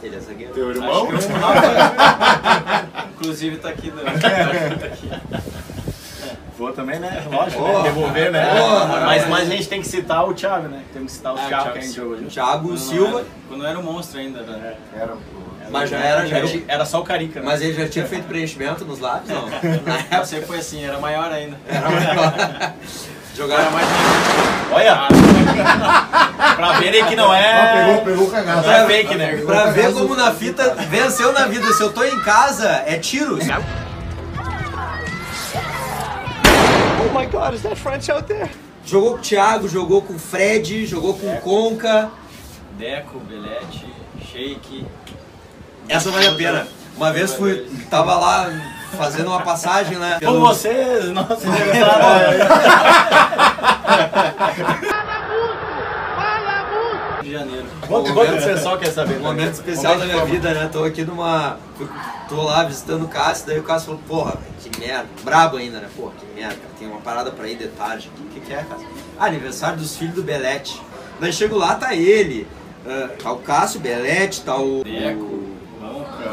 Ele 0.06 0.16
é 0.16 0.20
zagueiro. 0.20 0.54
Teu 0.54 0.70
Acho 0.70 0.80
irmão? 0.80 1.08
que 1.08 1.14
o 1.26 1.36
Rafa, 1.38 3.08
inclusive, 3.16 3.58
tá 3.58 3.70
aqui. 3.70 3.92
Né? 3.92 4.04
Tá 4.80 4.86
aqui. 4.86 5.10
Vou 6.58 6.72
também, 6.72 7.00
né? 7.00 7.22
Lógico, 7.30 7.62
Porra. 7.64 7.80
né? 7.80 7.84
Devolver, 7.90 8.32
né? 8.32 8.46
Porra. 8.60 9.02
mas, 9.06 9.28
mas 9.28 9.50
a 9.50 9.52
gente 9.52 9.68
tem 9.68 9.82
que 9.82 9.88
citar 9.88 10.26
o 10.28 10.34
Thiago, 10.34 10.68
né? 10.70 10.84
Temos 10.94 11.12
que 11.12 11.18
citar 11.18 11.34
o 11.34 11.38
Ah, 11.38 11.42
o 11.44 11.48
Thiago 11.48 11.64
Thiago 11.64 11.72
que 11.74 11.80
a 11.80 11.82
gente 11.82 11.94
Silva. 11.94 12.10
jogou 12.10 12.20
junto. 12.22 12.34
Thiago 12.34 12.68
Quando 12.68 12.78
Silva. 12.80 13.18
Era, 13.20 13.26
quando 13.50 13.66
era 13.66 13.80
um 13.80 13.84
monstro 13.84 14.20
ainda, 14.20 14.42
né? 14.42 14.76
Era. 14.96 15.14
Mas 15.70 15.90
já 15.90 15.98
era, 15.98 16.28
já 16.28 16.38
Era, 16.38 16.48
era 16.68 16.86
só 16.86 17.02
o 17.02 17.04
Carica, 17.04 17.40
né? 17.42 17.46
Mas 17.48 17.60
ele 17.62 17.74
já 17.74 17.90
tinha 17.90 18.06
feito 18.06 18.26
preenchimento 18.28 18.86
nos 18.86 19.00
lábios, 19.00 19.30
não? 19.30 19.48
Na 19.84 19.96
época 19.98 20.24
Você 20.26 20.42
foi 20.42 20.60
assim, 20.60 20.86
era 20.86 21.00
maior 21.00 21.32
ainda. 21.32 21.58
era 21.68 21.90
maior. 21.90 22.74
Jogava 23.36 23.70
mais. 23.72 23.88
Olha! 24.72 25.08
pra 26.56 26.72
verem 26.80 27.06
que 27.06 27.16
não 27.16 27.32
Ah, 27.32 27.38
é. 27.38 27.86
pegou, 27.86 28.02
pegou 28.06 28.28
o 28.28 28.32
cagaço. 28.32 28.68
Não 28.68 28.74
é 28.74 28.86
fake, 28.88 29.16
né? 29.16 29.38
Pra 29.46 29.66
ver 29.72 29.94
como 29.94 30.16
na 30.16 30.32
fita 30.32 30.76
venceu 30.90 31.34
na 31.34 31.46
vida. 31.48 31.72
Se 31.74 31.84
eu 31.84 31.92
tô 31.92 32.04
em 32.04 32.20
casa, 32.22 32.84
é 32.86 32.98
tiro. 32.98 33.38
Oh 37.00 37.18
my 37.18 37.26
God, 37.28 37.54
is 37.54 37.62
that 37.64 37.76
French 37.76 38.10
out 38.12 38.26
there? 38.28 38.50
Jogou 38.86 39.12
com 39.14 39.18
o 39.18 39.22
Thiago, 39.22 39.68
jogou 39.68 40.02
com 40.02 40.14
o 40.14 40.20
Fred, 40.20 40.86
jogou 40.86 41.16
com 41.18 41.34
o 41.34 41.42
Conca. 41.42 42.10
Deco, 42.78 43.20
Belete, 43.20 43.86
Shake. 44.32 44.86
Essa 45.90 46.12
vale 46.12 46.28
a 46.28 46.36
pena. 46.36 46.68
Uma 46.96 47.12
vez 47.12 47.34
fui, 47.34 47.68
tava 47.90 48.16
lá 48.16 48.50
fazendo 48.96 49.28
uma 49.28 49.42
passagem, 49.42 49.98
né? 49.98 50.20
Com 50.24 50.40
vocês, 50.40 51.06
nossa, 51.12 51.36
de 57.22 57.32
Janeiro. 57.32 57.66
Quanto 57.88 58.14
quanto 58.14 58.32
você 58.34 58.58
só 58.58 58.78
quer 58.78 58.92
saber? 58.92 59.18
Um 59.18 59.24
momento 59.24 59.54
especial 59.54 59.98
da 59.98 60.06
minha 60.06 60.26
vida, 60.26 60.54
né? 60.54 60.70
Tô 60.72 60.84
aqui 60.84 61.04
numa. 61.04 61.58
Tô 62.30 62.42
lá 62.44 62.64
visitando 62.64 63.06
o 63.06 63.08
Cássio, 63.08 63.48
daí 63.48 63.60
o 63.60 63.64
Cássio 63.64 63.88
falou, 63.88 64.02
porra, 64.08 64.38
que 64.62 64.80
merda. 64.80 65.08
Brabo 65.24 65.58
ainda, 65.58 65.80
né? 65.80 65.88
Porra, 65.96 66.14
que 66.20 66.26
merda, 66.40 66.56
cara. 66.56 66.70
Tem 66.80 66.88
uma 66.88 67.02
parada 67.02 67.32
pra 67.32 67.48
ir 67.48 67.58
de 67.58 67.68
tarde 67.70 68.10
aqui. 68.14 68.24
O 68.24 68.30
que, 68.30 68.40
que 68.40 68.54
é, 68.54 68.64
Cássio? 68.64 68.88
Ah, 69.20 69.26
aniversário 69.26 69.78
dos 69.78 69.96
filhos 69.96 70.16
do 70.16 70.24
Belete. 70.24 70.82
Daí 71.20 71.32
chego 71.32 71.56
lá, 71.56 71.76
tá 71.76 71.96
ele. 71.96 72.48
ah, 72.86 73.10
tá 73.22 73.32
o 73.32 73.38
Cássio, 73.38 73.80
Belete, 73.80 74.42
tá 74.42 74.56
o. 74.58 74.84
Deco, 74.84 75.45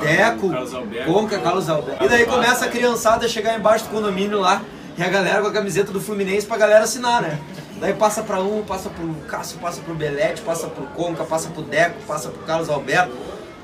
Deco, 0.03 0.51
Carlos 0.51 0.75
Alberto. 0.75 1.13
Conca, 1.13 1.39
Carlos 1.39 1.69
Alberto. 1.69 2.05
E 2.05 2.09
daí 2.09 2.27
começa 2.27 2.65
a 2.65 2.69
criançada 2.69 3.27
a 3.27 3.29
chegar 3.29 3.59
embaixo 3.59 3.85
do 3.85 3.91
condomínio 3.91 4.41
lá. 4.41 4.63
E 4.97 5.03
a 5.03 5.09
galera 5.09 5.41
com 5.41 5.49
a 5.49 5.53
camiseta 5.53 5.91
do 5.91 6.01
Fluminense 6.01 6.47
pra 6.47 6.59
galera 6.59 6.85
assinar, 6.85 7.23
né? 7.23 7.39
Daí 7.81 7.95
passa 7.95 8.23
pra 8.23 8.41
um, 8.41 8.63
passa 8.63 8.91
pro 8.91 9.09
Cássio, 9.27 9.59
passa 9.59 9.81
pro 9.81 9.95
Belete, 9.95 10.43
passa 10.43 10.67
pro 10.67 10.85
Conca, 10.87 11.25
passa 11.25 11.49
pro 11.49 11.63
Deco, 11.63 11.97
passa 12.07 12.29
pro 12.29 12.43
Carlos 12.43 12.69
Alberto. 12.69 13.13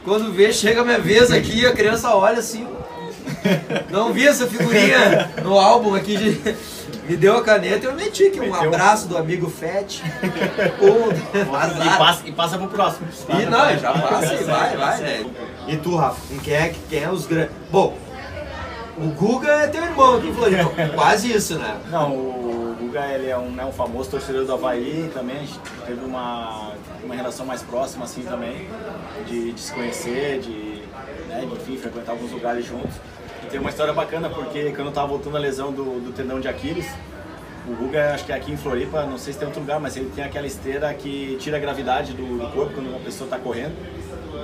Quando 0.04 0.33
vê, 0.33 0.52
chega 0.52 0.80
a 0.80 0.85
minha 0.85 0.99
vez 0.99 1.30
aqui, 1.30 1.66
a 1.66 1.73
criança 1.73 2.14
olha 2.14 2.38
assim. 2.38 2.66
Não 3.90 4.12
vi 4.12 4.26
essa 4.26 4.47
figurinha 4.47 5.30
no 5.42 5.59
álbum 5.59 5.95
aqui. 5.95 6.16
De... 6.16 6.56
Me 7.08 7.16
deu 7.16 7.38
a 7.38 7.42
caneta 7.42 7.86
e 7.86 7.88
eu 7.88 7.94
meti 7.94 8.26
aqui 8.26 8.40
um 8.40 8.54
abraço 8.54 9.08
do 9.08 9.16
amigo 9.16 9.49
Fett. 9.49 10.02
Um, 10.82 11.08
E 11.82 11.99
passa, 11.99 12.28
e 12.28 12.32
passa 12.32 12.58
pro 12.58 12.68
próximo. 12.68 13.08
E 13.30 13.47
não, 13.47 13.78
já 13.78 13.92
passa 13.92 14.34
e 14.34 14.44
vai, 14.44 14.76
vai, 14.76 15.00
né? 15.00 15.26
E 15.66 15.76
tu, 15.78 15.97
Rafa, 15.97 16.21
quem 16.42 16.54
é, 16.54 16.75
quem 16.88 17.02
é 17.02 17.10
os 17.10 17.26
grandes. 17.26 17.54
Bom, 17.71 17.97
o 18.99 19.06
Guga 19.08 19.52
é 19.52 19.66
teu 19.68 19.82
irmão 19.82 20.16
aqui 20.16 20.28
em 20.28 20.34
Floripa. 20.34 20.71
Quase 20.94 21.32
isso, 21.32 21.58
né? 21.58 21.78
Não, 21.90 22.12
o 22.12 22.76
Guga 22.78 23.06
ele 23.06 23.28
é 23.28 23.38
um, 23.38 23.50
né, 23.50 23.64
um 23.64 23.73
famoso 23.73 24.10
torcedor 24.10 24.44
do 24.44 24.52
Havaí 24.52 25.10
também, 25.14 25.36
a 25.36 25.40
gente 25.40 25.58
teve 25.86 26.04
uma, 26.04 26.73
uma 27.04 27.15
relação 27.15 27.45
mais 27.47 27.63
próxima 27.63 28.04
assim 28.04 28.23
também, 28.23 28.69
de, 29.26 29.52
de 29.52 29.61
se 29.61 29.73
conhecer, 29.73 30.41
de, 30.41 30.82
né, 31.28 31.47
de 31.47 31.54
enfim, 31.54 31.76
frequentar 31.76 32.13
alguns 32.13 32.32
lugares 32.32 32.65
juntos. 32.65 32.95
E 33.45 33.47
tem 33.47 33.61
uma 33.61 33.71
história 33.71 33.93
bacana 33.93 34.28
porque 34.28 34.71
quando 34.73 34.89
eu 34.89 34.93
tava 34.93 35.08
voltando 35.08 35.37
a 35.37 35.41
lesão 35.41 35.73
do, 35.73 36.00
do 36.00 36.13
tendão 36.13 36.41
de 36.41 36.49
Aquiles, 36.49 36.87
o 37.69 37.75
Guga, 37.76 38.15
acho 38.15 38.25
que 38.25 38.32
é 38.32 38.34
aqui 38.34 38.50
em 38.50 38.56
Floripa, 38.56 39.04
não 39.04 39.19
sei 39.19 39.32
se 39.32 39.39
tem 39.39 39.47
outro 39.47 39.61
lugar, 39.61 39.78
mas 39.78 39.97
ele 39.97 40.11
tem 40.15 40.25
aquela 40.25 40.47
esteira 40.47 40.93
que 40.95 41.37
tira 41.39 41.58
a 41.58 41.61
gravidade 41.61 42.15
do, 42.15 42.39
do 42.39 42.50
corpo 42.52 42.75
quando 42.75 42.89
uma 42.89 43.00
pessoa 43.00 43.26
está 43.26 43.39
correndo. 43.39 43.75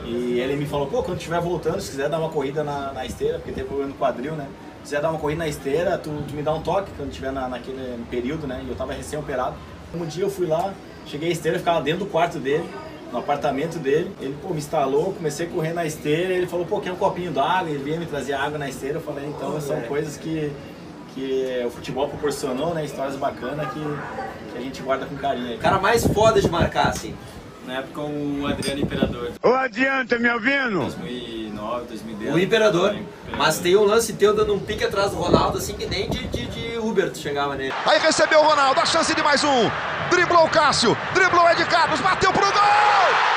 E 0.04 0.38
ele 0.38 0.56
me 0.56 0.66
falou, 0.66 0.86
pô, 0.86 1.02
quando 1.02 1.16
estiver 1.16 1.40
voltando, 1.40 1.80
se 1.80 1.90
quiser 1.90 2.10
dar 2.10 2.18
uma 2.18 2.28
corrida 2.28 2.62
na, 2.62 2.92
na 2.92 3.06
esteira, 3.06 3.38
porque 3.38 3.52
tem 3.52 3.64
problema 3.64 3.90
no 3.90 3.96
quadril, 3.96 4.32
né? 4.32 4.46
Se 4.78 4.90
quiser 4.90 5.00
dar 5.00 5.10
uma 5.10 5.18
corrida 5.18 5.38
na 5.38 5.48
esteira, 5.48 5.96
tu, 5.96 6.10
tu 6.28 6.34
me 6.34 6.42
dá 6.42 6.52
um 6.52 6.60
toque 6.60 6.90
quando 6.96 7.08
estiver 7.08 7.32
na, 7.32 7.48
naquele 7.48 8.04
período, 8.10 8.46
né? 8.46 8.62
E 8.66 8.68
eu 8.68 8.76
tava 8.76 8.92
recém-operado. 8.92 9.56
Um 9.94 10.04
dia 10.04 10.24
eu 10.24 10.30
fui 10.30 10.46
lá, 10.46 10.74
cheguei 11.06 11.28
à 11.28 11.32
esteira, 11.32 11.58
ficava 11.58 11.80
dentro 11.80 12.04
do 12.04 12.10
quarto 12.10 12.38
dele, 12.38 12.68
no 13.12 13.18
apartamento 13.18 13.78
dele. 13.78 14.10
Ele, 14.20 14.34
pô, 14.42 14.50
me 14.50 14.58
instalou, 14.58 15.12
comecei 15.12 15.46
a 15.46 15.50
correr 15.50 15.72
na 15.72 15.84
esteira. 15.84 16.32
Ele 16.32 16.46
falou, 16.46 16.66
pô, 16.66 16.80
quer 16.80 16.92
um 16.92 16.96
copinho 16.96 17.30
d'água? 17.30 17.70
Ele 17.70 17.82
vinha 17.82 17.98
me 17.98 18.06
trazer 18.06 18.34
água 18.34 18.58
na 18.58 18.68
esteira. 18.68 18.96
Eu 18.96 19.02
falei, 19.02 19.26
então 19.26 19.60
são 19.60 19.80
coisas 19.82 20.16
que, 20.16 20.50
que 21.14 21.62
o 21.64 21.70
futebol 21.70 22.08
proporcionou, 22.08 22.74
né? 22.74 22.84
Histórias 22.84 23.16
bacanas 23.16 23.72
que, 23.72 23.80
que 24.52 24.58
a 24.58 24.60
gente 24.60 24.82
guarda 24.82 25.06
com 25.06 25.16
carinho. 25.16 25.56
O 25.56 25.58
cara 25.60 25.78
mais 25.78 26.06
foda 26.06 26.40
de 26.40 26.48
marcar, 26.50 26.88
assim. 26.88 27.14
Na 27.66 27.78
época 27.78 28.00
o 28.02 28.46
Adriano 28.46 28.80
Imperador. 28.80 29.32
Ô, 29.42 29.48
adianta, 29.48 30.18
me 30.18 30.28
ouvindo? 30.30 30.80
2009, 30.80 31.86
2010. 31.86 32.34
O 32.34 32.38
Imperador. 32.38 32.94
Imperador. 32.94 33.14
Mas 33.38 33.58
tem 33.58 33.74
um 33.76 33.84
lance 33.84 34.12
teu 34.12 34.34
dando 34.34 34.54
um 34.54 34.58
pique 34.58 34.84
atrás 34.84 35.10
do 35.12 35.16
Ronaldo, 35.16 35.58
assim 35.58 35.74
que 35.74 35.86
nem 35.86 36.08
de, 36.10 36.26
de, 36.28 36.46
de 36.46 36.78
Uber 36.78 37.10
tu 37.10 37.18
chegava 37.18 37.54
nele. 37.54 37.72
Aí 37.86 37.98
recebeu 37.98 38.40
o 38.40 38.44
Ronaldo, 38.44 38.80
a 38.80 38.86
chance 38.86 39.14
de 39.14 39.22
mais 39.22 39.42
um. 39.42 39.70
Driblou 40.10 40.44
o 40.44 40.50
Cássio, 40.50 40.96
driblou 41.14 41.42
o 41.44 41.50
Ed 41.50 41.64
Carlos, 41.64 42.00
bateu 42.00 42.32
pro 42.32 42.44
gol! 42.44 43.34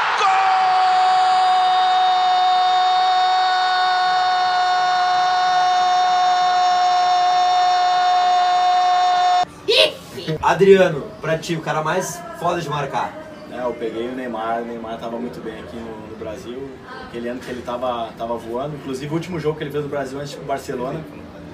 Adriano, 10.42 11.04
pra 11.20 11.38
ti, 11.38 11.56
o 11.56 11.62
cara 11.62 11.82
mais 11.82 12.22
foda 12.40 12.62
de 12.62 12.70
marcar. 12.70 13.27
É, 13.52 13.64
eu 13.64 13.74
peguei 13.74 14.10
o 14.10 14.16
Neymar, 14.16 14.62
o 14.62 14.66
Neymar 14.66 15.00
tava 15.00 15.18
muito 15.18 15.42
bem 15.42 15.60
aqui 15.60 15.76
no, 15.78 16.08
no 16.08 16.16
Brasil. 16.18 16.70
Aquele 17.06 17.30
ano 17.30 17.40
que 17.40 17.50
ele 17.50 17.62
tava, 17.62 18.12
tava 18.18 18.36
voando. 18.38 18.76
Inclusive 18.76 19.10
o 19.12 19.14
último 19.14 19.40
jogo 19.40 19.58
que 19.58 19.64
ele 19.64 19.72
fez 19.72 19.84
no 19.84 19.90
Brasil 19.90 20.20
antes 20.20 20.36
do 20.36 20.46
Barcelona 20.46 21.04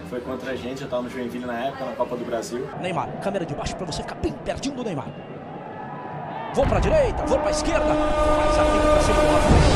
foi 0.09 0.21
contra 0.21 0.51
a 0.51 0.55
gente, 0.55 0.83
eu 0.83 0.87
tava 0.87 1.01
no 1.01 1.09
Joinville 1.09 1.45
na 1.45 1.65
época, 1.65 1.85
na 1.85 1.93
Copa 1.93 2.15
do 2.15 2.23
Brasil. 2.23 2.67
Neymar, 2.79 3.09
câmera 3.21 3.45
de 3.45 3.55
baixo 3.55 3.75
pra 3.75 3.85
você 3.85 4.03
ficar 4.03 4.15
bem 4.15 4.31
pertinho 4.31 4.75
do 4.75 4.83
Neymar. 4.83 5.07
Vou 6.53 6.67
pra 6.67 6.79
direita, 6.79 7.25
vou 7.25 7.39
pra 7.39 7.49
esquerda. 7.49 7.85
Faz 7.85 8.59
a 8.59 8.63
pra 8.63 8.99
cima 9.01 9.72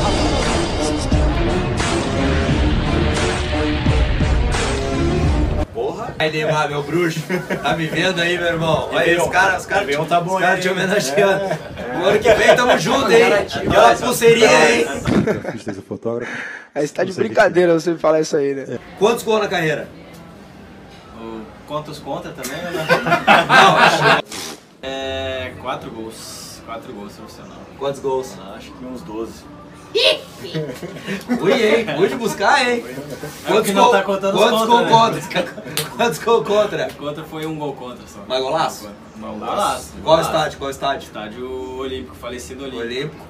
Porra! 5.78 6.16
Aí, 6.18 6.32
Neymar, 6.32 6.68
meu 6.68 6.82
bruxo. 6.82 7.20
Tá 7.62 7.78
me 7.78 7.86
vendo 7.86 8.20
aí, 8.20 8.36
meu 8.36 8.48
irmão? 8.48 8.90
Olha 8.92 9.00
aí, 9.00 9.16
os 9.16 9.28
caras, 9.28 9.62
os 9.62 9.66
caras 9.68 9.86
Réveillon 9.86 10.06
tá 10.08 10.20
bom 10.20 10.34
os 10.34 10.42
caras 10.42 10.56
aí, 10.56 10.62
te 10.64 10.70
homenageando. 10.70 11.44
É. 11.44 11.98
O 12.00 12.06
ano 12.08 12.20
que 12.20 12.34
vem 12.34 12.56
tamo 12.56 12.80
junto, 12.80 13.12
hein? 13.12 13.32
Aquela 13.32 13.96
pulseirinha, 13.96 14.72
hein? 14.72 14.86
Aí 16.74 16.88
você 16.88 16.94
tá 16.96 17.04
de 17.04 17.14
brincadeira 17.14 17.80
você 17.80 17.92
me 17.92 18.00
falar 18.00 18.22
isso 18.22 18.36
aí, 18.36 18.56
né? 18.56 18.80
Quantos 18.98 19.24
gols 19.24 19.42
na 19.42 19.48
carreira? 19.48 19.88
O 21.22 21.44
contra 21.68 21.92
os 21.92 22.00
contra 22.00 22.32
também, 22.32 22.60
né? 22.60 22.72
Não, 23.48 24.18
É. 24.82 25.52
Quatro 25.62 25.92
gols. 25.92 26.60
Quatro 26.66 26.92
gols 26.92 27.14
profissional. 27.14 27.60
Quantos 27.78 28.02
gols? 28.02 28.36
Acho 28.56 28.72
que 28.72 28.84
uns 28.84 29.04
12. 29.04 29.32
Ui, 31.42 31.52
hein? 31.54 31.86
Fui 31.98 32.08
de 32.10 32.16
buscar, 32.16 32.68
hein? 32.68 32.86
É 33.48 33.54
o 33.54 33.64
que 33.64 33.72
não 33.74 33.84
gol- 33.86 33.92
tá 33.92 34.04
contando 34.04 34.36
os 34.36 34.42
Quantos 34.44 34.60
contra, 34.68 34.90
gol 34.90 35.10
né? 35.10 35.22
contra? 35.22 35.44
Quantos 35.98 36.20
gol 36.20 36.44
contra? 36.44 36.88
Contra 36.94 37.24
foi 37.24 37.46
um 37.46 37.58
gol 37.58 37.74
contra 37.74 38.06
só. 38.08 38.20
Mas 38.28 38.42
golaço? 38.42 38.90
Um 39.18 39.40
golaço. 39.40 39.94
Qual 40.04 40.22
estádio? 40.22 40.58
Qual 40.60 40.70
estádio? 40.70 41.06
Estádio 41.08 41.78
Olímpico, 41.80 42.16
falecido 42.16 42.64
Olímpico. 42.66 42.84
Olímpico. 42.86 43.26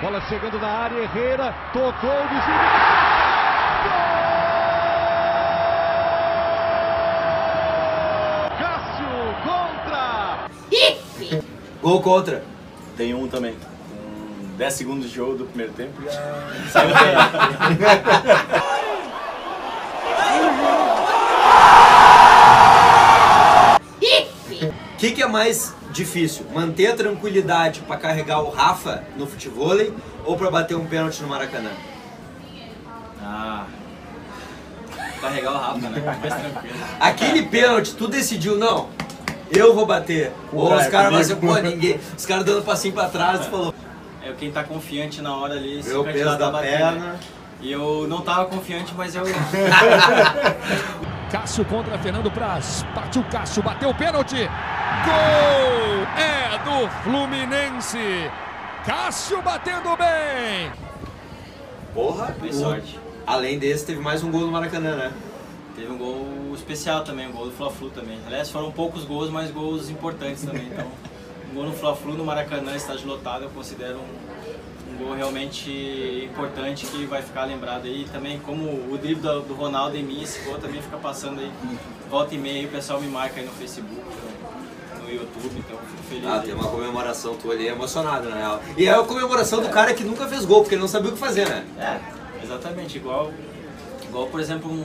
Bola 0.00 0.20
chegando 0.28 0.58
na 0.58 0.66
área, 0.68 1.02
Herrera 1.02 1.54
tocou 1.72 2.10
o 2.10 2.28
desvio. 2.28 3.74
Cássio 8.58 9.34
contra. 9.44 11.42
Gol 11.82 12.02
contra. 12.02 12.42
Tem 12.96 13.14
um 13.14 13.26
também. 13.28 13.56
Com 14.54 14.58
10 14.58 14.74
segundos 14.74 15.10
de 15.10 15.16
jogo 15.16 15.34
do 15.34 15.46
primeiro 15.46 15.72
tempo 15.72 16.00
já 16.04 16.12
saiu. 16.70 16.94
O 24.94 24.96
que, 24.96 25.10
que 25.10 25.22
é 25.22 25.26
mais 25.26 25.74
difícil, 25.90 26.46
manter 26.54 26.86
a 26.86 26.94
tranquilidade 26.94 27.80
pra 27.80 27.96
carregar 27.96 28.42
o 28.42 28.50
Rafa 28.50 29.02
no 29.16 29.26
futevôlei 29.26 29.92
ou 30.24 30.36
pra 30.36 30.52
bater 30.52 30.76
um 30.76 30.86
pênalti 30.86 31.20
no 31.20 31.28
Maracanã? 31.28 31.70
Ah. 33.20 33.66
Carregar 35.20 35.52
o 35.52 35.58
Rafa, 35.58 35.88
né? 35.90 36.18
Mais 36.20 36.34
tranquilo. 36.34 36.76
Aquele 37.00 37.42
pênalti, 37.42 37.92
tu 37.96 38.06
decidiu, 38.06 38.56
não, 38.56 38.88
eu 39.50 39.74
vou 39.74 39.84
bater. 39.84 40.32
Ou 40.52 40.72
os 40.72 40.86
cara, 40.86 40.90
caras 40.90 41.28
vão 41.28 41.38
comigo. 41.38 41.54
dizer, 41.54 41.62
pô, 41.62 41.68
ninguém. 41.68 42.00
Os 42.16 42.24
caras 42.24 42.44
dando 42.44 42.62
passinho 42.62 42.94
pra 42.94 43.08
trás, 43.08 43.40
tu 43.40 43.50
falou. 43.50 43.74
É 44.24 44.32
quem 44.32 44.50
tá 44.50 44.64
confiante 44.64 45.20
na 45.20 45.36
hora 45.36 45.54
ali, 45.54 45.82
se 45.82 45.92
o 45.92 46.02
peso 46.02 46.04
candidata 46.04 46.38
da 46.38 46.48
a 46.48 46.50
bater, 46.50 46.78
perna. 46.78 47.16
E 47.60 47.70
eu 47.70 48.06
não 48.08 48.22
tava 48.22 48.46
confiante, 48.46 48.94
mas 48.96 49.14
eu. 49.14 49.24
Cássio 51.30 51.64
contra 51.64 51.98
Fernando 51.98 52.30
Praz. 52.30 52.84
Partiu 52.94 53.24
Cássio, 53.24 53.62
bateu 53.62 53.90
o 53.90 53.94
pênalti. 53.94 54.48
Gol! 55.04 56.06
É 56.16 56.58
do 56.64 56.88
Fluminense. 57.02 58.30
Cássio 58.84 59.42
batendo 59.42 59.96
bem. 59.96 60.70
Porra, 61.92 62.34
Foi 62.38 62.52
sorte. 62.52 62.98
Além 63.26 63.58
desse, 63.58 63.86
teve 63.86 64.00
mais 64.00 64.22
um 64.22 64.30
gol 64.30 64.42
no 64.42 64.52
Maracanã, 64.52 64.96
né? 64.96 65.12
Teve 65.74 65.90
um 65.90 65.98
gol 65.98 66.52
especial 66.54 67.02
também, 67.02 67.26
um 67.28 67.32
gol 67.32 67.46
do 67.46 67.52
Fla-Flu 67.52 67.90
também. 67.90 68.18
Aliás, 68.26 68.50
foram 68.50 68.70
poucos 68.70 69.04
gols, 69.04 69.30
mas 69.30 69.50
gols 69.50 69.90
importantes 69.90 70.44
também. 70.44 70.66
Então, 70.66 70.86
um 71.54 71.58
gol 71.58 71.64
no 71.66 71.72
Fla-Flu 71.72 72.14
no 72.14 72.24
Maracanã, 72.24 72.74
estádio 72.74 73.06
lotado, 73.06 73.44
eu 73.44 73.50
considero 73.50 73.98
um, 73.98 74.92
um 74.92 74.96
gol 74.96 75.14
realmente 75.14 75.70
importante 76.28 76.84
que 76.84 77.06
vai 77.06 77.22
ficar 77.22 77.44
lembrado 77.44 77.84
aí. 77.84 78.08
Também 78.12 78.40
como 78.40 78.64
o 78.92 78.98
drible 78.98 79.22
do, 79.22 79.42
do 79.42 79.54
Ronaldo 79.54 79.96
em 79.96 80.02
mim, 80.02 80.20
esse 80.20 80.40
gol 80.40 80.58
também 80.58 80.82
fica 80.82 80.96
passando 80.96 81.38
aí, 81.40 81.52
volta 82.10 82.34
e 82.34 82.38
meia, 82.38 82.58
aí, 82.58 82.66
o 82.66 82.70
pessoal 82.70 83.00
me 83.00 83.06
marca 83.06 83.38
aí 83.38 83.46
no 83.46 83.52
Facebook, 83.52 84.02
no, 85.00 85.08
YouTube, 85.08 85.52
então 85.58 85.78
fico 85.78 86.02
feliz. 86.08 86.26
Ah, 86.26 86.40
aí. 86.40 86.46
tem 86.46 86.54
uma 86.54 86.68
comemoração 86.68 87.36
tua 87.36 87.54
ali 87.54 87.68
emocionado, 87.68 88.28
na 88.28 88.36
real. 88.36 88.60
E 88.76 88.88
é 88.88 88.92
a 88.92 89.04
comemoração 89.04 89.62
do 89.62 89.68
cara 89.68 89.94
que 89.94 90.02
nunca 90.02 90.26
fez 90.26 90.44
gol, 90.44 90.62
porque 90.62 90.74
ele 90.74 90.82
não 90.82 90.88
sabia 90.88 91.10
o 91.10 91.12
que 91.12 91.20
fazer, 91.20 91.48
né? 91.48 91.64
É, 91.78 92.00
exatamente, 92.42 92.96
igual, 92.96 93.32
igual 94.02 94.26
por 94.26 94.40
exemplo, 94.40 94.68
um, 94.68 94.82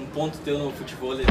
um 0.00 0.06
ponto 0.14 0.38
teu 0.38 0.58
no 0.58 0.72
futebol. 0.72 1.12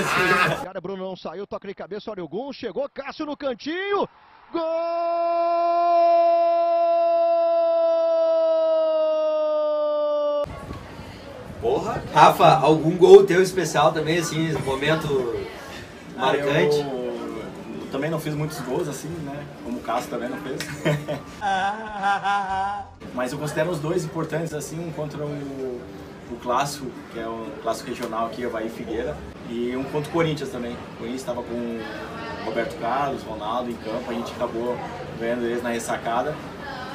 Assim. 0.00 0.64
Cara, 0.64 0.80
Bruno 0.80 1.04
não 1.04 1.16
saiu, 1.16 1.46
toca 1.46 1.68
de 1.68 1.74
cabeça, 1.74 2.10
olha 2.10 2.24
o 2.24 2.28
gol, 2.28 2.52
chegou 2.52 2.88
Cássio 2.88 3.26
no 3.26 3.36
cantinho. 3.36 4.08
Gol! 4.52 4.60
Porra. 11.60 12.02
Rafa, 12.14 12.54
algum 12.56 12.96
gol 12.96 13.24
teu 13.24 13.42
especial 13.42 13.92
também, 13.92 14.18
assim, 14.18 14.52
momento 14.64 15.36
marcante? 16.16 16.80
Ah, 16.82 16.88
Eu, 16.88 17.80
eu 17.80 17.86
também 17.92 18.10
não 18.10 18.18
fiz 18.18 18.34
muitos 18.34 18.58
gols 18.60 18.88
assim, 18.88 19.08
né? 19.08 19.44
Como 19.64 19.78
o 19.78 19.82
Cássio 19.82 20.10
também 20.10 20.28
não 20.28 20.38
fez. 20.38 20.58
Mas 23.14 23.32
eu 23.32 23.38
considero 23.38 23.70
os 23.70 23.78
dois 23.78 24.04
importantes 24.04 24.52
assim, 24.54 24.78
um 24.78 24.90
contra 24.92 25.22
o, 25.24 25.80
o 26.30 26.36
clássico, 26.36 26.90
que 27.12 27.18
é 27.18 27.26
o 27.26 27.46
clássico 27.62 27.88
regional 27.88 28.26
aqui, 28.26 28.44
Havaí 28.44 28.68
Figueira, 28.68 29.16
e 29.48 29.76
um 29.76 29.84
contra 29.84 30.08
o 30.08 30.12
Corinthians 30.12 30.50
também. 30.50 30.72
O 30.72 30.96
Corinthians 30.98 31.20
estava 31.20 31.42
com 31.42 31.54
o 31.54 32.44
Roberto 32.44 32.78
Carlos, 32.80 33.22
Ronaldo 33.22 33.70
em 33.70 33.74
campo, 33.74 34.10
a 34.10 34.14
gente 34.14 34.32
acabou 34.32 34.76
ganhando 35.18 35.44
eles 35.44 35.62
na 35.62 35.70
ressacada. 35.70 36.34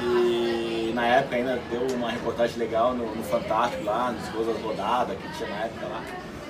E 0.00 0.92
na 0.94 1.06
época 1.06 1.36
ainda 1.36 1.58
deu 1.70 1.86
uma 1.96 2.10
reportagem 2.10 2.58
legal 2.58 2.94
no, 2.94 3.14
no 3.14 3.22
Fantástico 3.22 3.84
lá, 3.84 4.12
nos 4.12 4.28
gols 4.28 4.46
das 4.46 4.60
rodadas 4.62 5.16
que 5.16 5.28
tinha 5.36 5.48
na 5.48 5.64
época 5.64 5.86
lá. 5.86 6.02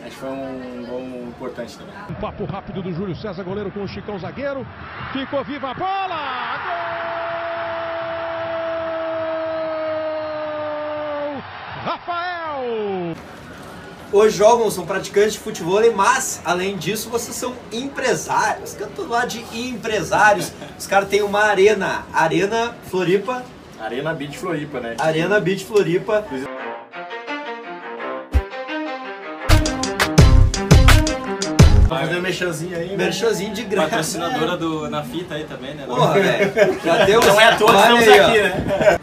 Acho 0.05 0.15
que 0.15 0.21
foi 0.21 0.31
um 0.31 0.85
gol 0.87 1.01
importante 1.01 1.77
também. 1.79 1.95
Um 2.11 2.15
papo 2.15 2.45
rápido 2.45 2.83
do 2.83 2.93
Júlio 2.93 3.15
César, 3.17 3.43
goleiro 3.43 3.71
com 3.71 3.83
o 3.83 3.89
Chicão 3.89 4.19
zagueiro. 4.19 4.67
Ficou 5.13 5.45
viva 5.45 5.71
a 5.71 5.75
bola! 5.75 6.17
Gol! 11.33 11.43
Rafael! 11.85 13.15
Hoje 14.13 14.37
jogam, 14.37 14.71
são 14.71 14.87
praticantes 14.87 15.33
de 15.33 15.41
futebol, 15.41 15.81
mas 15.95 16.41
além 16.45 16.77
disso 16.77 17.11
vocês 17.11 17.37
são 17.37 17.55
empresários. 17.73 18.73
Canto 18.75 19.05
lá 19.07 19.25
de 19.25 19.45
empresários. 19.53 20.53
Os 20.79 20.87
caras 20.87 21.09
têm 21.09 21.23
uma 21.23 21.43
arena, 21.43 22.07
Arena 22.13 22.77
Floripa, 22.89 23.45
Arena 23.81 24.15
Beach 24.15 24.39
Floripa, 24.39 24.81
né? 24.81 24.95
Arena 24.99 25.41
Beach 25.41 25.65
Floripa. 25.65 26.25
Tá 31.89 31.99
fazendo 31.99 32.23
mexãozinho 32.23 32.77
aí, 32.77 32.89
né? 32.91 32.97
Merchanzinho 32.97 33.53
de 33.53 33.65
graça. 33.65 33.89
Patrocinadora 33.89 34.57
do, 34.57 34.89
na 34.89 35.03
fita 35.03 35.35
aí 35.35 35.45
também, 35.45 35.75
né? 35.75 35.85
Porra, 35.85 36.15
velho. 36.15 36.81
Já 36.85 37.05
deu 37.07 37.21
Não 37.21 37.41
é 37.41 37.45
à 37.45 37.57
toa 37.57 37.71
que 37.71 37.77
Olha 37.77 37.99
estamos 37.99 38.27
aqui, 38.27 38.39
né? 38.39 38.99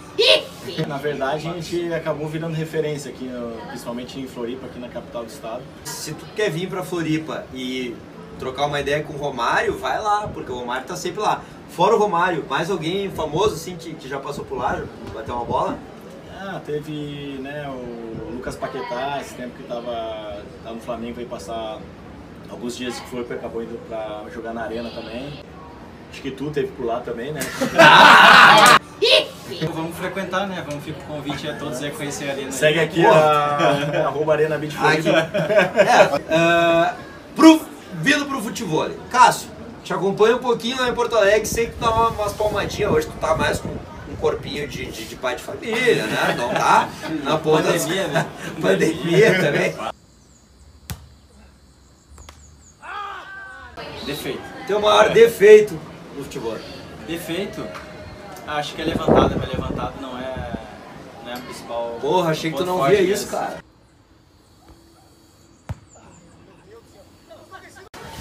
Na 0.88 0.98
verdade, 0.98 1.48
a 1.48 1.52
gente 1.52 1.94
acabou 1.94 2.28
virando 2.28 2.56
referência 2.56 3.12
aqui, 3.12 3.30
principalmente 3.68 4.20
em 4.20 4.28
Floripa, 4.28 4.66
aqui 4.66 4.80
na 4.80 4.90
capital 4.90 5.24
do 5.24 5.30
estado. 5.30 5.62
Se 5.84 6.14
tu 6.14 6.26
quer 6.36 6.50
vir 6.50 6.68
pra 6.68 6.84
Floripa 6.84 7.46
e 7.54 7.96
trocar 8.40 8.66
uma 8.66 8.80
ideia 8.80 9.04
com 9.04 9.14
o 9.14 9.18
Romário, 9.18 9.78
vai 9.78 10.02
lá, 10.02 10.28
porque 10.28 10.52
o 10.52 10.56
Romário 10.56 10.86
tá 10.86 10.96
sempre 10.96 11.22
lá. 11.22 11.44
Fora 11.70 11.96
o 11.96 12.00
Romário, 12.00 12.46
mais 12.50 12.70
alguém 12.70 13.10
famoso 13.12 13.56
assim 13.56 13.76
que, 13.76 13.94
que 13.94 14.08
já 14.08 14.20
passou 14.20 14.46
por 14.46 14.58
lá, 14.58 14.84
bateu 15.14 15.36
uma 15.36 15.46
bola? 15.46 15.78
Ah, 16.40 16.60
teve 16.66 17.38
né, 17.40 17.68
o 17.70 18.34
Lucas 18.34 18.56
Paquetá, 18.56 19.20
esse 19.22 19.34
tempo 19.36 19.56
que 19.56 19.64
tava, 19.64 20.42
tava 20.64 20.76
no 20.76 20.82
Flamengo, 20.82 21.16
veio 21.16 21.28
passar 21.28 21.80
alguns 22.50 22.76
dias 22.76 23.00
que 23.00 23.10
foi, 23.10 23.22
acabou 23.22 23.64
indo 23.64 23.80
pra 23.88 24.24
jogar 24.34 24.54
na 24.54 24.64
arena 24.64 24.90
também. 24.90 25.40
Acho 26.12 26.22
que 26.22 26.32
tu 26.32 26.52
teve 26.52 26.68
por 26.74 26.86
lá 26.86 27.00
também, 27.00 27.32
né? 27.32 27.40
Vamos 29.74 29.98
frequentar, 29.98 30.48
né? 30.48 30.64
Vamos 30.68 30.84
ficar 30.84 31.02
com 31.04 31.14
o 31.14 31.16
convite 31.18 31.48
a 31.50 31.54
todos 31.56 31.82
aí 31.82 31.90
a 31.90 31.92
conhecer 31.92 32.30
a 32.30 32.32
arena. 32.32 32.48
aí. 32.48 32.54
Segue 32.54 32.80
aqui 32.80 33.06
a 33.06 34.06
arroba 34.08 34.34
Arena 34.34 34.58
Beach. 34.58 34.76
É, 34.78 36.34
ah, 36.36 36.96
pro, 37.36 37.62
vindo 38.02 38.26
pro 38.26 38.42
futebol. 38.42 38.90
Cássio, 39.12 39.50
te 39.84 39.94
acompanho 39.94 40.38
um 40.38 40.40
pouquinho 40.40 40.78
lá 40.80 40.88
em 40.90 40.94
Porto 40.94 41.16
Alegre, 41.16 41.46
sei 41.46 41.68
que 41.68 41.74
tu 41.74 41.80
dá 41.80 41.90
uma- 41.92 42.10
umas 42.10 42.34
palmadinhas, 42.34 42.92
hoje 42.92 43.08
tu 43.08 43.14
tá 43.20 43.36
mais 43.36 43.60
com 43.60 43.70
um 43.70 44.16
corpinho 44.20 44.68
de, 44.68 44.86
de, 44.86 45.06
de 45.06 45.16
pai 45.18 45.36
de 45.36 45.44
família, 45.44 46.06
né? 46.06 46.36
Não 46.38 46.50
tá 46.50 46.88
na 47.24 47.38
ponta 47.38 47.64
das- 47.64 47.84
Pandemia, 47.84 48.08
né? 48.08 48.26
Pandemia 48.62 49.40
também. 49.42 49.76
Defeito. 54.06 54.42
Teu 54.68 54.80
maior 54.82 55.10
defeito 55.10 55.80
no 56.16 56.24
futebol. 56.24 56.58
Defeito? 57.08 57.66
Acho 58.48 58.76
que 58.76 58.82
é 58.82 58.86
levantado, 58.86 59.36
mas 59.40 59.50
levantado 59.50 59.94
não 60.02 60.18
é, 60.18 60.54
não 61.24 61.32
é 61.32 61.36
a 61.36 61.38
principal. 61.40 61.98
Porra, 62.02 62.32
achei 62.32 62.52
que 62.52 62.58
tu 62.58 62.66
não 62.66 62.84
via 62.84 63.02
isso, 63.02 63.28
cara. 63.30 63.58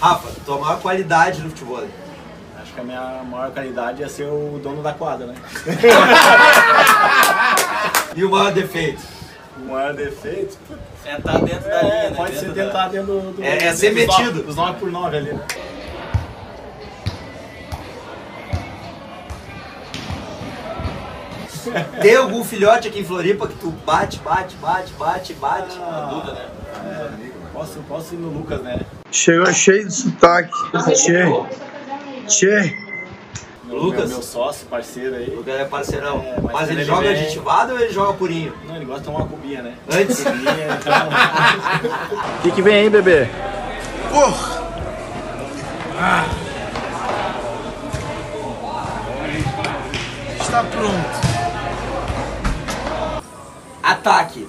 Rafa, 0.01 0.29
tua 0.45 0.59
maior 0.59 0.81
qualidade 0.81 1.41
no 1.43 1.51
futebol. 1.51 1.85
Acho 2.61 2.73
que 2.73 2.81
a 2.81 2.85
minha 2.85 3.23
maior 3.25 3.51
qualidade 3.53 4.03
é 4.03 4.09
ser 4.09 4.25
o 4.25 4.59
dono 4.63 4.83
da 4.83 4.93
quadra, 4.93 5.27
né? 5.27 5.35
E 8.15 8.23
o 8.25 8.31
maior 8.31 8.53
defeito? 8.53 9.01
O 9.57 9.71
maior 9.71 9.95
defeito? 9.95 10.59
É 11.05 11.17
estar 11.17 11.39
dentro 11.39 11.69
da 11.69 11.77
É, 11.77 11.83
linha, 11.83 12.11
né? 12.11 12.17
pode 12.17 12.33
Dentro 12.33 12.47
ser 12.49 12.55
da- 12.55 12.65
tentar 12.67 12.89
dentro 12.89 13.07
do... 13.07 13.33
do 13.33 13.43
É- 13.43 13.49
é 13.49 13.59
dentro 13.59 13.77
ser 13.79 13.95
metido. 13.95 14.25
nove- 14.35 14.43
Dos 14.43 14.57
9 14.57 14.79
por 14.79 14.91
9 14.91 15.17
ali, 15.17 15.33
né? 15.33 15.41
Tem 22.01 22.17
algum 22.17 22.43
filhote 22.45 22.89
aqui 22.89 23.01
em 23.01 23.05
Floripa 23.05 23.47
que 23.47 23.55
tu 23.55 23.71
bate, 23.87 24.19
bate, 24.19 24.57
bate, 24.57 24.93
bate, 24.95 25.33
bate? 25.35 25.79
Ah, 25.81 26.09
Duda, 26.13 26.33
né? 26.33 26.47
é, 26.85 27.31
posso, 27.53 27.79
posso 27.89 28.15
ir 28.15 28.19
no 28.19 28.29
Lucas, 28.29 28.61
né? 28.63 28.81
Chegou 29.11 29.53
cheio 29.53 29.87
de 29.87 29.95
sotaque. 29.95 30.53
Tchê. 30.95 31.25
Tchê. 32.27 32.77
Lucas? 33.69 34.01
Meu, 34.09 34.19
meu 34.19 34.23
sócio, 34.23 34.67
parceiro 34.67 35.15
aí. 35.15 35.35
O 35.39 35.43
cara 35.45 35.61
é 35.61 35.65
parceirão. 35.65 36.21
É, 36.23 36.41
mas 36.43 36.53
mas 36.53 36.71
ele 36.71 36.81
ele 36.81 36.85
joga 36.87 37.09
vem- 37.09 37.11
aditivado 37.23 37.73
ou 37.73 37.79
ele 37.81 37.93
joga 37.93 38.13
purinho? 38.15 38.53
Não, 38.67 38.77
ele 38.77 38.85
gosta 38.85 39.01
de 39.01 39.07
tomar 39.07 39.19
uma 39.21 39.29
cubinha, 39.29 39.63
né? 39.63 39.75
Antes? 39.91 40.23
Cubinha, 40.23 40.79
então... 40.81 42.29
O 42.39 42.43
que, 42.43 42.51
que 42.51 42.63
vem 42.63 42.75
aí, 42.75 42.91
bebê? 42.91 43.29
Porra. 44.11 44.63
Ah. 45.99 46.25
Está 50.41 50.65
pronto. 50.65 51.32
Ataque. 53.83 54.47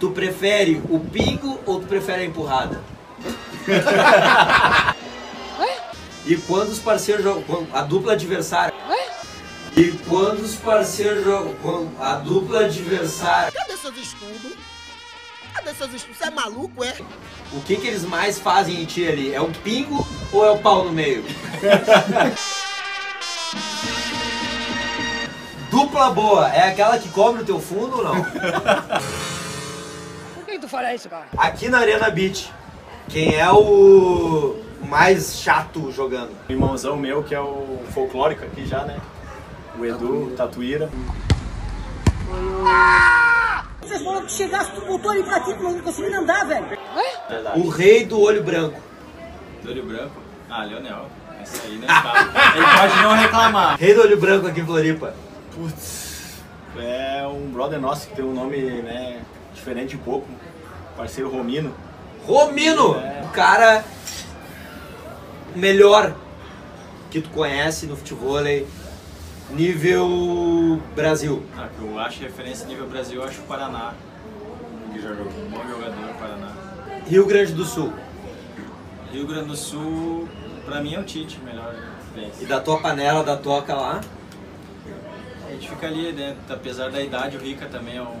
Tu 0.00 0.10
prefere 0.10 0.82
o 0.88 0.98
pingo 0.98 1.60
ou 1.66 1.80
tu 1.80 1.86
prefere 1.86 2.22
a 2.22 2.24
empurrada? 2.24 2.82
e 6.26 6.36
quando 6.36 6.70
os 6.70 6.78
parceiros 6.78 7.22
jogam. 7.22 7.66
A 7.72 7.82
dupla 7.82 8.14
adversária. 8.14 8.74
E 9.76 9.92
quando 10.08 10.40
os 10.40 10.56
parceiros 10.56 11.24
jogam. 11.24 11.92
A 12.00 12.14
dupla 12.14 12.64
adversária. 12.64 13.52
Cadê 13.52 13.76
seus 13.76 13.96
estudos? 13.96 14.56
Cadê 15.54 15.74
seus 15.74 15.92
estudos? 15.92 16.18
Você 16.18 16.24
é 16.24 16.30
maluco, 16.30 16.82
é? 16.82 16.96
O 17.52 17.60
que 17.60 17.76
que 17.76 17.86
eles 17.86 18.04
mais 18.04 18.38
fazem 18.38 18.80
em 18.82 18.84
ti 18.86 19.06
ali? 19.06 19.34
É 19.34 19.40
o 19.40 19.50
pingo 19.50 20.06
ou 20.32 20.44
é 20.44 20.50
o 20.50 20.58
pau 20.58 20.84
no 20.84 20.92
meio? 20.92 21.24
Dupla 25.82 26.10
boa, 26.10 26.48
é 26.48 26.68
aquela 26.68 26.96
que 26.96 27.08
cobre 27.08 27.42
o 27.42 27.44
teu 27.44 27.58
fundo 27.58 27.96
ou 27.96 28.04
não? 28.04 28.22
Por 30.32 30.46
que 30.46 30.56
tu 30.60 30.68
fala 30.68 30.94
isso, 30.94 31.08
cara? 31.08 31.26
Aqui 31.36 31.68
na 31.68 31.78
Arena 31.78 32.08
Beach, 32.08 32.52
quem 33.08 33.34
é 33.34 33.50
o 33.50 34.62
mais 34.82 35.38
chato 35.38 35.90
jogando? 35.90 36.30
Um 36.48 36.52
irmãozão 36.52 36.96
meu 36.96 37.24
que 37.24 37.34
é 37.34 37.40
o 37.40 37.80
folclórico 37.90 38.44
aqui 38.44 38.64
já, 38.64 38.84
né? 38.84 38.96
O 39.76 39.84
Edu, 39.84 40.32
Tatuíra. 40.36 40.88
Vocês 43.80 44.02
falaram 44.02 44.26
que 44.26 44.32
chegasse, 44.32 44.70
tu 44.70 44.82
botou 44.82 45.12
ele 45.12 45.24
pra 45.24 45.38
aqui, 45.38 45.52
tu 45.52 45.62
não 45.64 45.80
conseguiu 45.80 46.16
andar, 46.16 46.46
velho. 46.46 46.78
O 47.56 47.68
rei 47.68 48.06
do 48.06 48.20
olho 48.20 48.44
branco. 48.44 48.80
Do 49.64 49.70
olho 49.70 49.84
branco? 49.84 50.22
Ah, 50.48 50.62
Leonel. 50.62 51.08
Esse 51.42 51.66
aí 51.66 51.76
não 51.76 51.88
está. 51.88 52.52
Ele 52.54 52.66
pode 52.66 53.02
não 53.02 53.14
reclamar. 53.16 53.76
Rei 53.80 53.94
do 53.94 54.02
olho 54.02 54.16
branco 54.20 54.46
aqui 54.46 54.60
em 54.60 54.64
Floripa. 54.64 55.12
Putz, 55.54 56.38
é 56.76 57.26
um 57.26 57.50
brother 57.50 57.80
nosso 57.80 58.08
que 58.08 58.16
tem 58.16 58.24
um 58.24 58.32
nome, 58.32 58.56
né, 58.56 59.22
diferente 59.54 59.96
um 59.96 60.00
pouco. 60.00 60.26
Parceiro 60.96 61.30
Romino. 61.30 61.74
Romino! 62.26 62.96
É. 62.96 63.22
O 63.24 63.28
cara 63.28 63.84
melhor 65.54 66.14
que 67.10 67.20
tu 67.20 67.30
conhece 67.30 67.86
no 67.86 67.96
futebol 67.96 68.38
nível 69.50 70.80
Brasil. 70.94 71.42
Ah, 71.56 71.68
que 71.68 71.84
eu 71.84 71.98
acho 71.98 72.20
referência 72.22 72.66
nível 72.66 72.86
Brasil, 72.86 73.20
eu 73.20 73.28
acho 73.28 73.40
o 73.40 73.44
Paraná. 73.44 73.94
Que 74.92 75.00
jogou. 75.00 75.26
Bom 75.26 75.62
jogador, 75.68 76.14
Paraná. 76.18 76.52
Rio 77.06 77.26
Grande 77.26 77.52
do 77.52 77.64
Sul. 77.64 77.92
Rio 79.12 79.26
Grande 79.26 79.48
do 79.48 79.56
Sul, 79.56 80.28
pra 80.64 80.80
mim 80.80 80.94
é 80.94 81.00
o 81.00 81.04
Tite, 81.04 81.38
melhor. 81.40 81.74
E 82.40 82.44
da 82.44 82.60
tua 82.60 82.80
panela 82.80 83.22
da 83.22 83.36
toca 83.36 83.74
lá? 83.74 84.00
A 85.62 85.64
gente 85.64 85.74
fica 85.76 85.86
ali, 85.86 86.12
né? 86.12 86.36
Apesar 86.50 86.90
da 86.90 87.00
idade, 87.00 87.36
o 87.36 87.40
Rica 87.40 87.66
também 87.66 87.96
é 87.96 88.02
um 88.02 88.16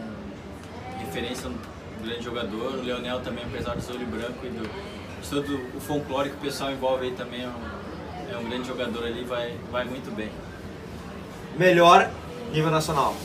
referência, 1.00 1.48
um 1.48 1.56
grande 2.00 2.22
jogador. 2.22 2.74
O 2.74 2.82
Leonel 2.82 3.18
também, 3.18 3.42
apesar 3.42 3.74
do 3.74 3.82
seu 3.82 3.96
olho 3.96 4.06
branco 4.06 4.46
e 4.46 4.48
do 4.48 4.70
todo 5.28 5.60
o 5.76 5.80
folclore 5.80 6.30
que 6.30 6.36
o 6.36 6.38
pessoal 6.38 6.70
envolve 6.70 7.06
aí 7.06 7.12
também, 7.12 7.42
é 7.42 7.48
um, 7.48 8.32
é 8.32 8.38
um 8.38 8.48
grande 8.48 8.68
jogador 8.68 9.04
ali, 9.04 9.24
vai, 9.24 9.56
vai 9.72 9.84
muito 9.84 10.14
bem. 10.14 10.30
Melhor 11.58 12.08
nível 12.52 12.70
nacional. 12.70 13.16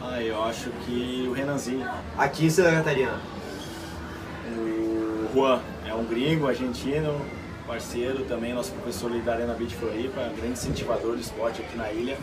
Ah, 0.00 0.22
eu 0.22 0.42
acho 0.42 0.70
que 0.86 1.26
o 1.28 1.32
Renanzinho. 1.34 1.86
Aqui 2.16 2.46
em 2.46 2.50
Santa 2.50 2.72
Catarina. 2.72 3.20
O 4.48 5.28
Juan 5.34 5.60
é 5.86 5.92
um 5.92 6.06
gringo, 6.06 6.46
argentino, 6.46 7.20
parceiro 7.66 8.24
também, 8.24 8.54
nosso 8.54 8.72
professor 8.72 9.10
ali 9.10 9.20
da 9.20 9.34
Arena 9.34 9.52
Beach 9.52 9.74
Floripa, 9.74 10.22
grande 10.34 10.52
incentivador 10.52 11.16
de 11.16 11.22
esporte 11.22 11.60
aqui 11.60 11.76
na 11.76 11.92
ilha. 11.92 12.16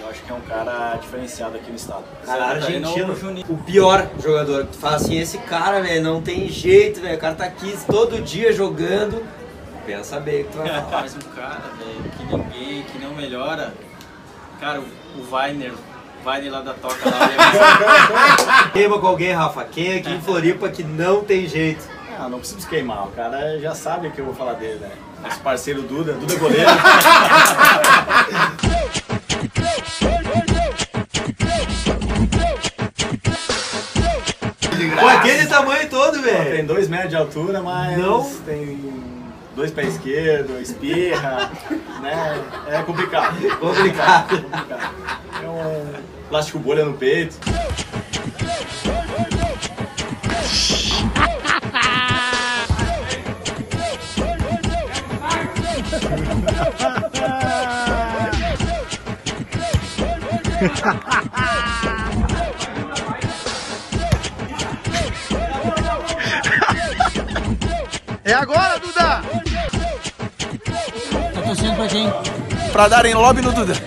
Eu 0.00 0.08
acho 0.10 0.22
que 0.22 0.30
é 0.30 0.34
um 0.34 0.40
cara 0.40 0.96
diferenciado 0.96 1.56
aqui 1.56 1.70
no 1.70 1.76
estado. 1.76 2.04
Cara, 2.24 2.44
argentino. 2.46 3.14
Juninho? 3.16 3.46
O 3.48 3.56
pior 3.58 4.08
jogador. 4.22 4.66
Tu 4.66 4.78
fala 4.78 4.96
assim, 4.96 5.18
esse 5.18 5.38
cara, 5.38 5.80
velho, 5.80 6.02
não 6.02 6.22
tem 6.22 6.48
jeito, 6.48 7.00
velho. 7.00 7.16
O 7.16 7.20
cara 7.20 7.34
tá 7.34 7.44
aqui 7.44 7.76
todo 7.86 8.22
dia 8.22 8.52
jogando. 8.52 9.24
Pensa 9.84 10.20
bem 10.20 10.42
o 10.42 10.44
que 10.44 10.52
tu 10.52 10.58
vai 10.58 10.68
falar. 10.68 11.00
Mas 11.02 11.16
um 11.16 11.18
cara, 11.34 11.64
velho, 11.78 12.10
que 12.16 12.24
ninguém, 12.24 12.82
que 12.84 12.98
não 12.98 13.14
melhora. 13.14 13.74
Cara, 14.60 14.80
o, 14.80 14.84
o 15.20 15.34
Weiner, 15.34 15.72
o 15.72 16.28
Weiner 16.28 16.52
lá 16.52 16.60
da 16.60 16.74
Toca 16.74 17.08
lá, 17.08 17.28
é 18.66 18.70
Queima 18.74 18.98
com 18.98 19.06
alguém, 19.06 19.32
Rafa. 19.32 19.64
Quem 19.64 19.98
aqui 19.98 20.10
em 20.10 20.20
Floripa 20.20 20.68
que 20.68 20.82
não 20.82 21.24
tem 21.24 21.46
jeito? 21.46 21.86
Ah, 22.18 22.28
não 22.28 22.40
preciso 22.40 22.66
queimar, 22.66 23.06
o 23.06 23.12
cara 23.12 23.60
já 23.60 23.76
sabe 23.76 24.10
que 24.10 24.18
eu 24.18 24.24
vou 24.24 24.34
falar 24.34 24.54
dele, 24.54 24.80
né? 24.80 24.90
Nosso 25.22 25.38
parceiro 25.38 25.82
Duda, 25.82 26.14
Duda 26.14 26.34
goleiro. 26.34 26.68
Com 35.00 35.08
aquele 35.08 35.46
tamanho 35.46 35.88
todo, 35.88 36.20
velho. 36.22 36.50
Tem 36.56 36.64
dois 36.64 36.88
metros 36.88 37.10
de 37.10 37.16
altura, 37.16 37.60
mas 37.62 37.96
Não. 37.98 38.24
tem 38.46 38.92
dois 39.54 39.70
pés 39.70 39.94
esquerdos, 39.94 40.60
espirra, 40.60 41.50
né? 42.00 42.40
É 42.68 42.82
complicado. 42.82 43.36
Complicado. 43.58 44.34
É 44.34 44.38
complicado. 44.40 44.88
É 45.42 45.46
um 45.48 45.92
plástico 46.28 46.58
bolha 46.58 46.84
no 46.84 46.94
peito. 46.94 47.36
É 68.28 68.34
agora, 68.34 68.78
Duda! 68.78 69.22
Tá 71.32 71.42
torcendo 71.46 71.76
pra 71.76 71.88
quem? 71.88 72.12
Pra 72.70 72.86
darem 72.86 73.14
lobby 73.14 73.40
no 73.40 73.52
Duda. 73.52 73.72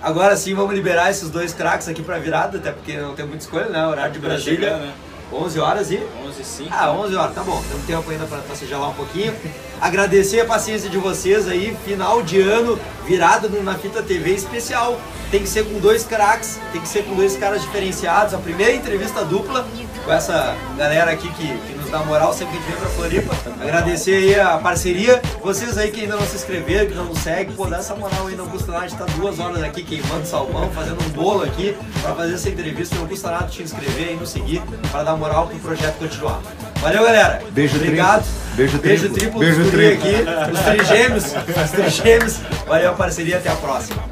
Agora 0.00 0.36
sim, 0.36 0.54
vamos 0.54 0.74
liberar 0.74 1.10
esses 1.10 1.30
dois 1.30 1.52
craques 1.52 1.88
aqui 1.88 2.00
pra 2.00 2.18
virada, 2.18 2.58
até 2.58 2.70
porque 2.70 2.96
não 2.96 3.16
tem 3.16 3.26
muita 3.26 3.42
escolha, 3.42 3.66
né? 3.66 3.84
Horário 3.84 4.12
de 4.12 4.20
Brasília. 4.20 4.68
chegando, 4.68 4.82
né? 4.82 4.92
11 5.32 5.58
horas 5.58 5.90
e... 5.90 6.00
11 6.26 6.40
e 6.40 6.44
5. 6.44 6.70
Ah, 6.72 6.92
11 6.92 7.16
horas, 7.16 7.34
tá 7.34 7.42
bom. 7.42 7.60
Temos 7.68 7.86
tempo 7.86 8.08
ainda 8.08 8.26
pra, 8.26 8.38
pra 8.38 8.54
se 8.54 8.66
gelar 8.66 8.90
um 8.90 8.94
pouquinho. 8.94 9.34
Agradecer 9.82 10.38
a 10.38 10.44
paciência 10.44 10.88
de 10.88 10.96
vocês 10.96 11.48
aí. 11.48 11.76
Final 11.84 12.22
de 12.22 12.40
ano, 12.40 12.78
virada 13.04 13.48
na 13.48 13.74
Fita 13.74 14.00
TV 14.00 14.30
especial. 14.30 14.96
Tem 15.28 15.40
que 15.40 15.48
ser 15.48 15.64
com 15.64 15.80
dois 15.80 16.04
craques, 16.04 16.60
tem 16.70 16.80
que 16.80 16.86
ser 16.86 17.02
com 17.04 17.16
dois 17.16 17.36
caras 17.36 17.62
diferenciados. 17.62 18.32
A 18.32 18.38
primeira 18.38 18.72
entrevista 18.72 19.24
dupla 19.24 19.66
com 20.04 20.12
essa 20.12 20.54
galera 20.78 21.10
aqui 21.10 21.28
que, 21.32 21.58
que 21.58 21.74
nos 21.74 21.90
dá 21.90 21.98
moral 22.04 22.32
sempre 22.32 22.58
que 22.58 22.62
vem 22.62 22.76
pra 22.76 22.88
Floripa. 22.90 23.34
Agradecer 23.60 24.18
aí 24.18 24.38
a 24.38 24.56
parceria. 24.58 25.20
Vocês 25.42 25.76
aí 25.76 25.90
que 25.90 26.02
ainda 26.02 26.14
não 26.14 26.26
se 26.28 26.36
inscreveram, 26.36 26.86
que 26.86 26.94
não 26.94 27.06
nos 27.06 27.18
seguem, 27.18 27.52
pô, 27.56 27.66
dá 27.66 27.78
essa 27.78 27.96
moral 27.96 28.28
aí, 28.28 28.36
não 28.36 28.46
custa 28.46 28.70
nada. 28.70 28.84
A 28.84 28.88
gente 28.88 28.98
tá 28.98 29.06
duas 29.16 29.40
horas 29.40 29.64
aqui 29.64 29.82
queimando 29.82 30.24
salmão, 30.24 30.70
fazendo 30.70 31.04
um 31.04 31.08
bolo 31.08 31.42
aqui 31.42 31.76
pra 32.00 32.14
fazer 32.14 32.34
essa 32.34 32.48
entrevista. 32.48 32.94
Não 32.94 33.08
custa 33.08 33.32
nada 33.32 33.48
te 33.48 33.64
inscrever 33.64 34.12
e 34.12 34.14
nos 34.14 34.30
seguir 34.30 34.62
pra 34.92 35.02
dar 35.02 35.16
moral 35.16 35.48
pro 35.48 35.58
projeto 35.58 35.98
continuar. 35.98 36.40
Valeu, 36.82 37.02
galera. 37.04 37.40
Beijo 37.52 37.76
Obrigado. 37.76 38.22
triplo. 38.24 38.42
Beijo 38.56 38.78
Beijo 38.78 39.08
triplo. 39.08 39.18
triplo 39.18 39.40
Beijo 39.40 39.58
dos 39.62 39.70
guri 39.70 39.96
triplo. 39.96 40.30
aqui, 40.30 40.52
os 40.52 40.60
trigêmeos, 40.60 41.24
os 41.64 41.70
trigêmeos. 41.70 42.40
Valeu 42.66 42.90
a 42.90 42.94
parceria, 42.94 43.36
até 43.38 43.48
a 43.50 43.54
próxima. 43.54 44.02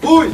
Fui! 0.00 0.32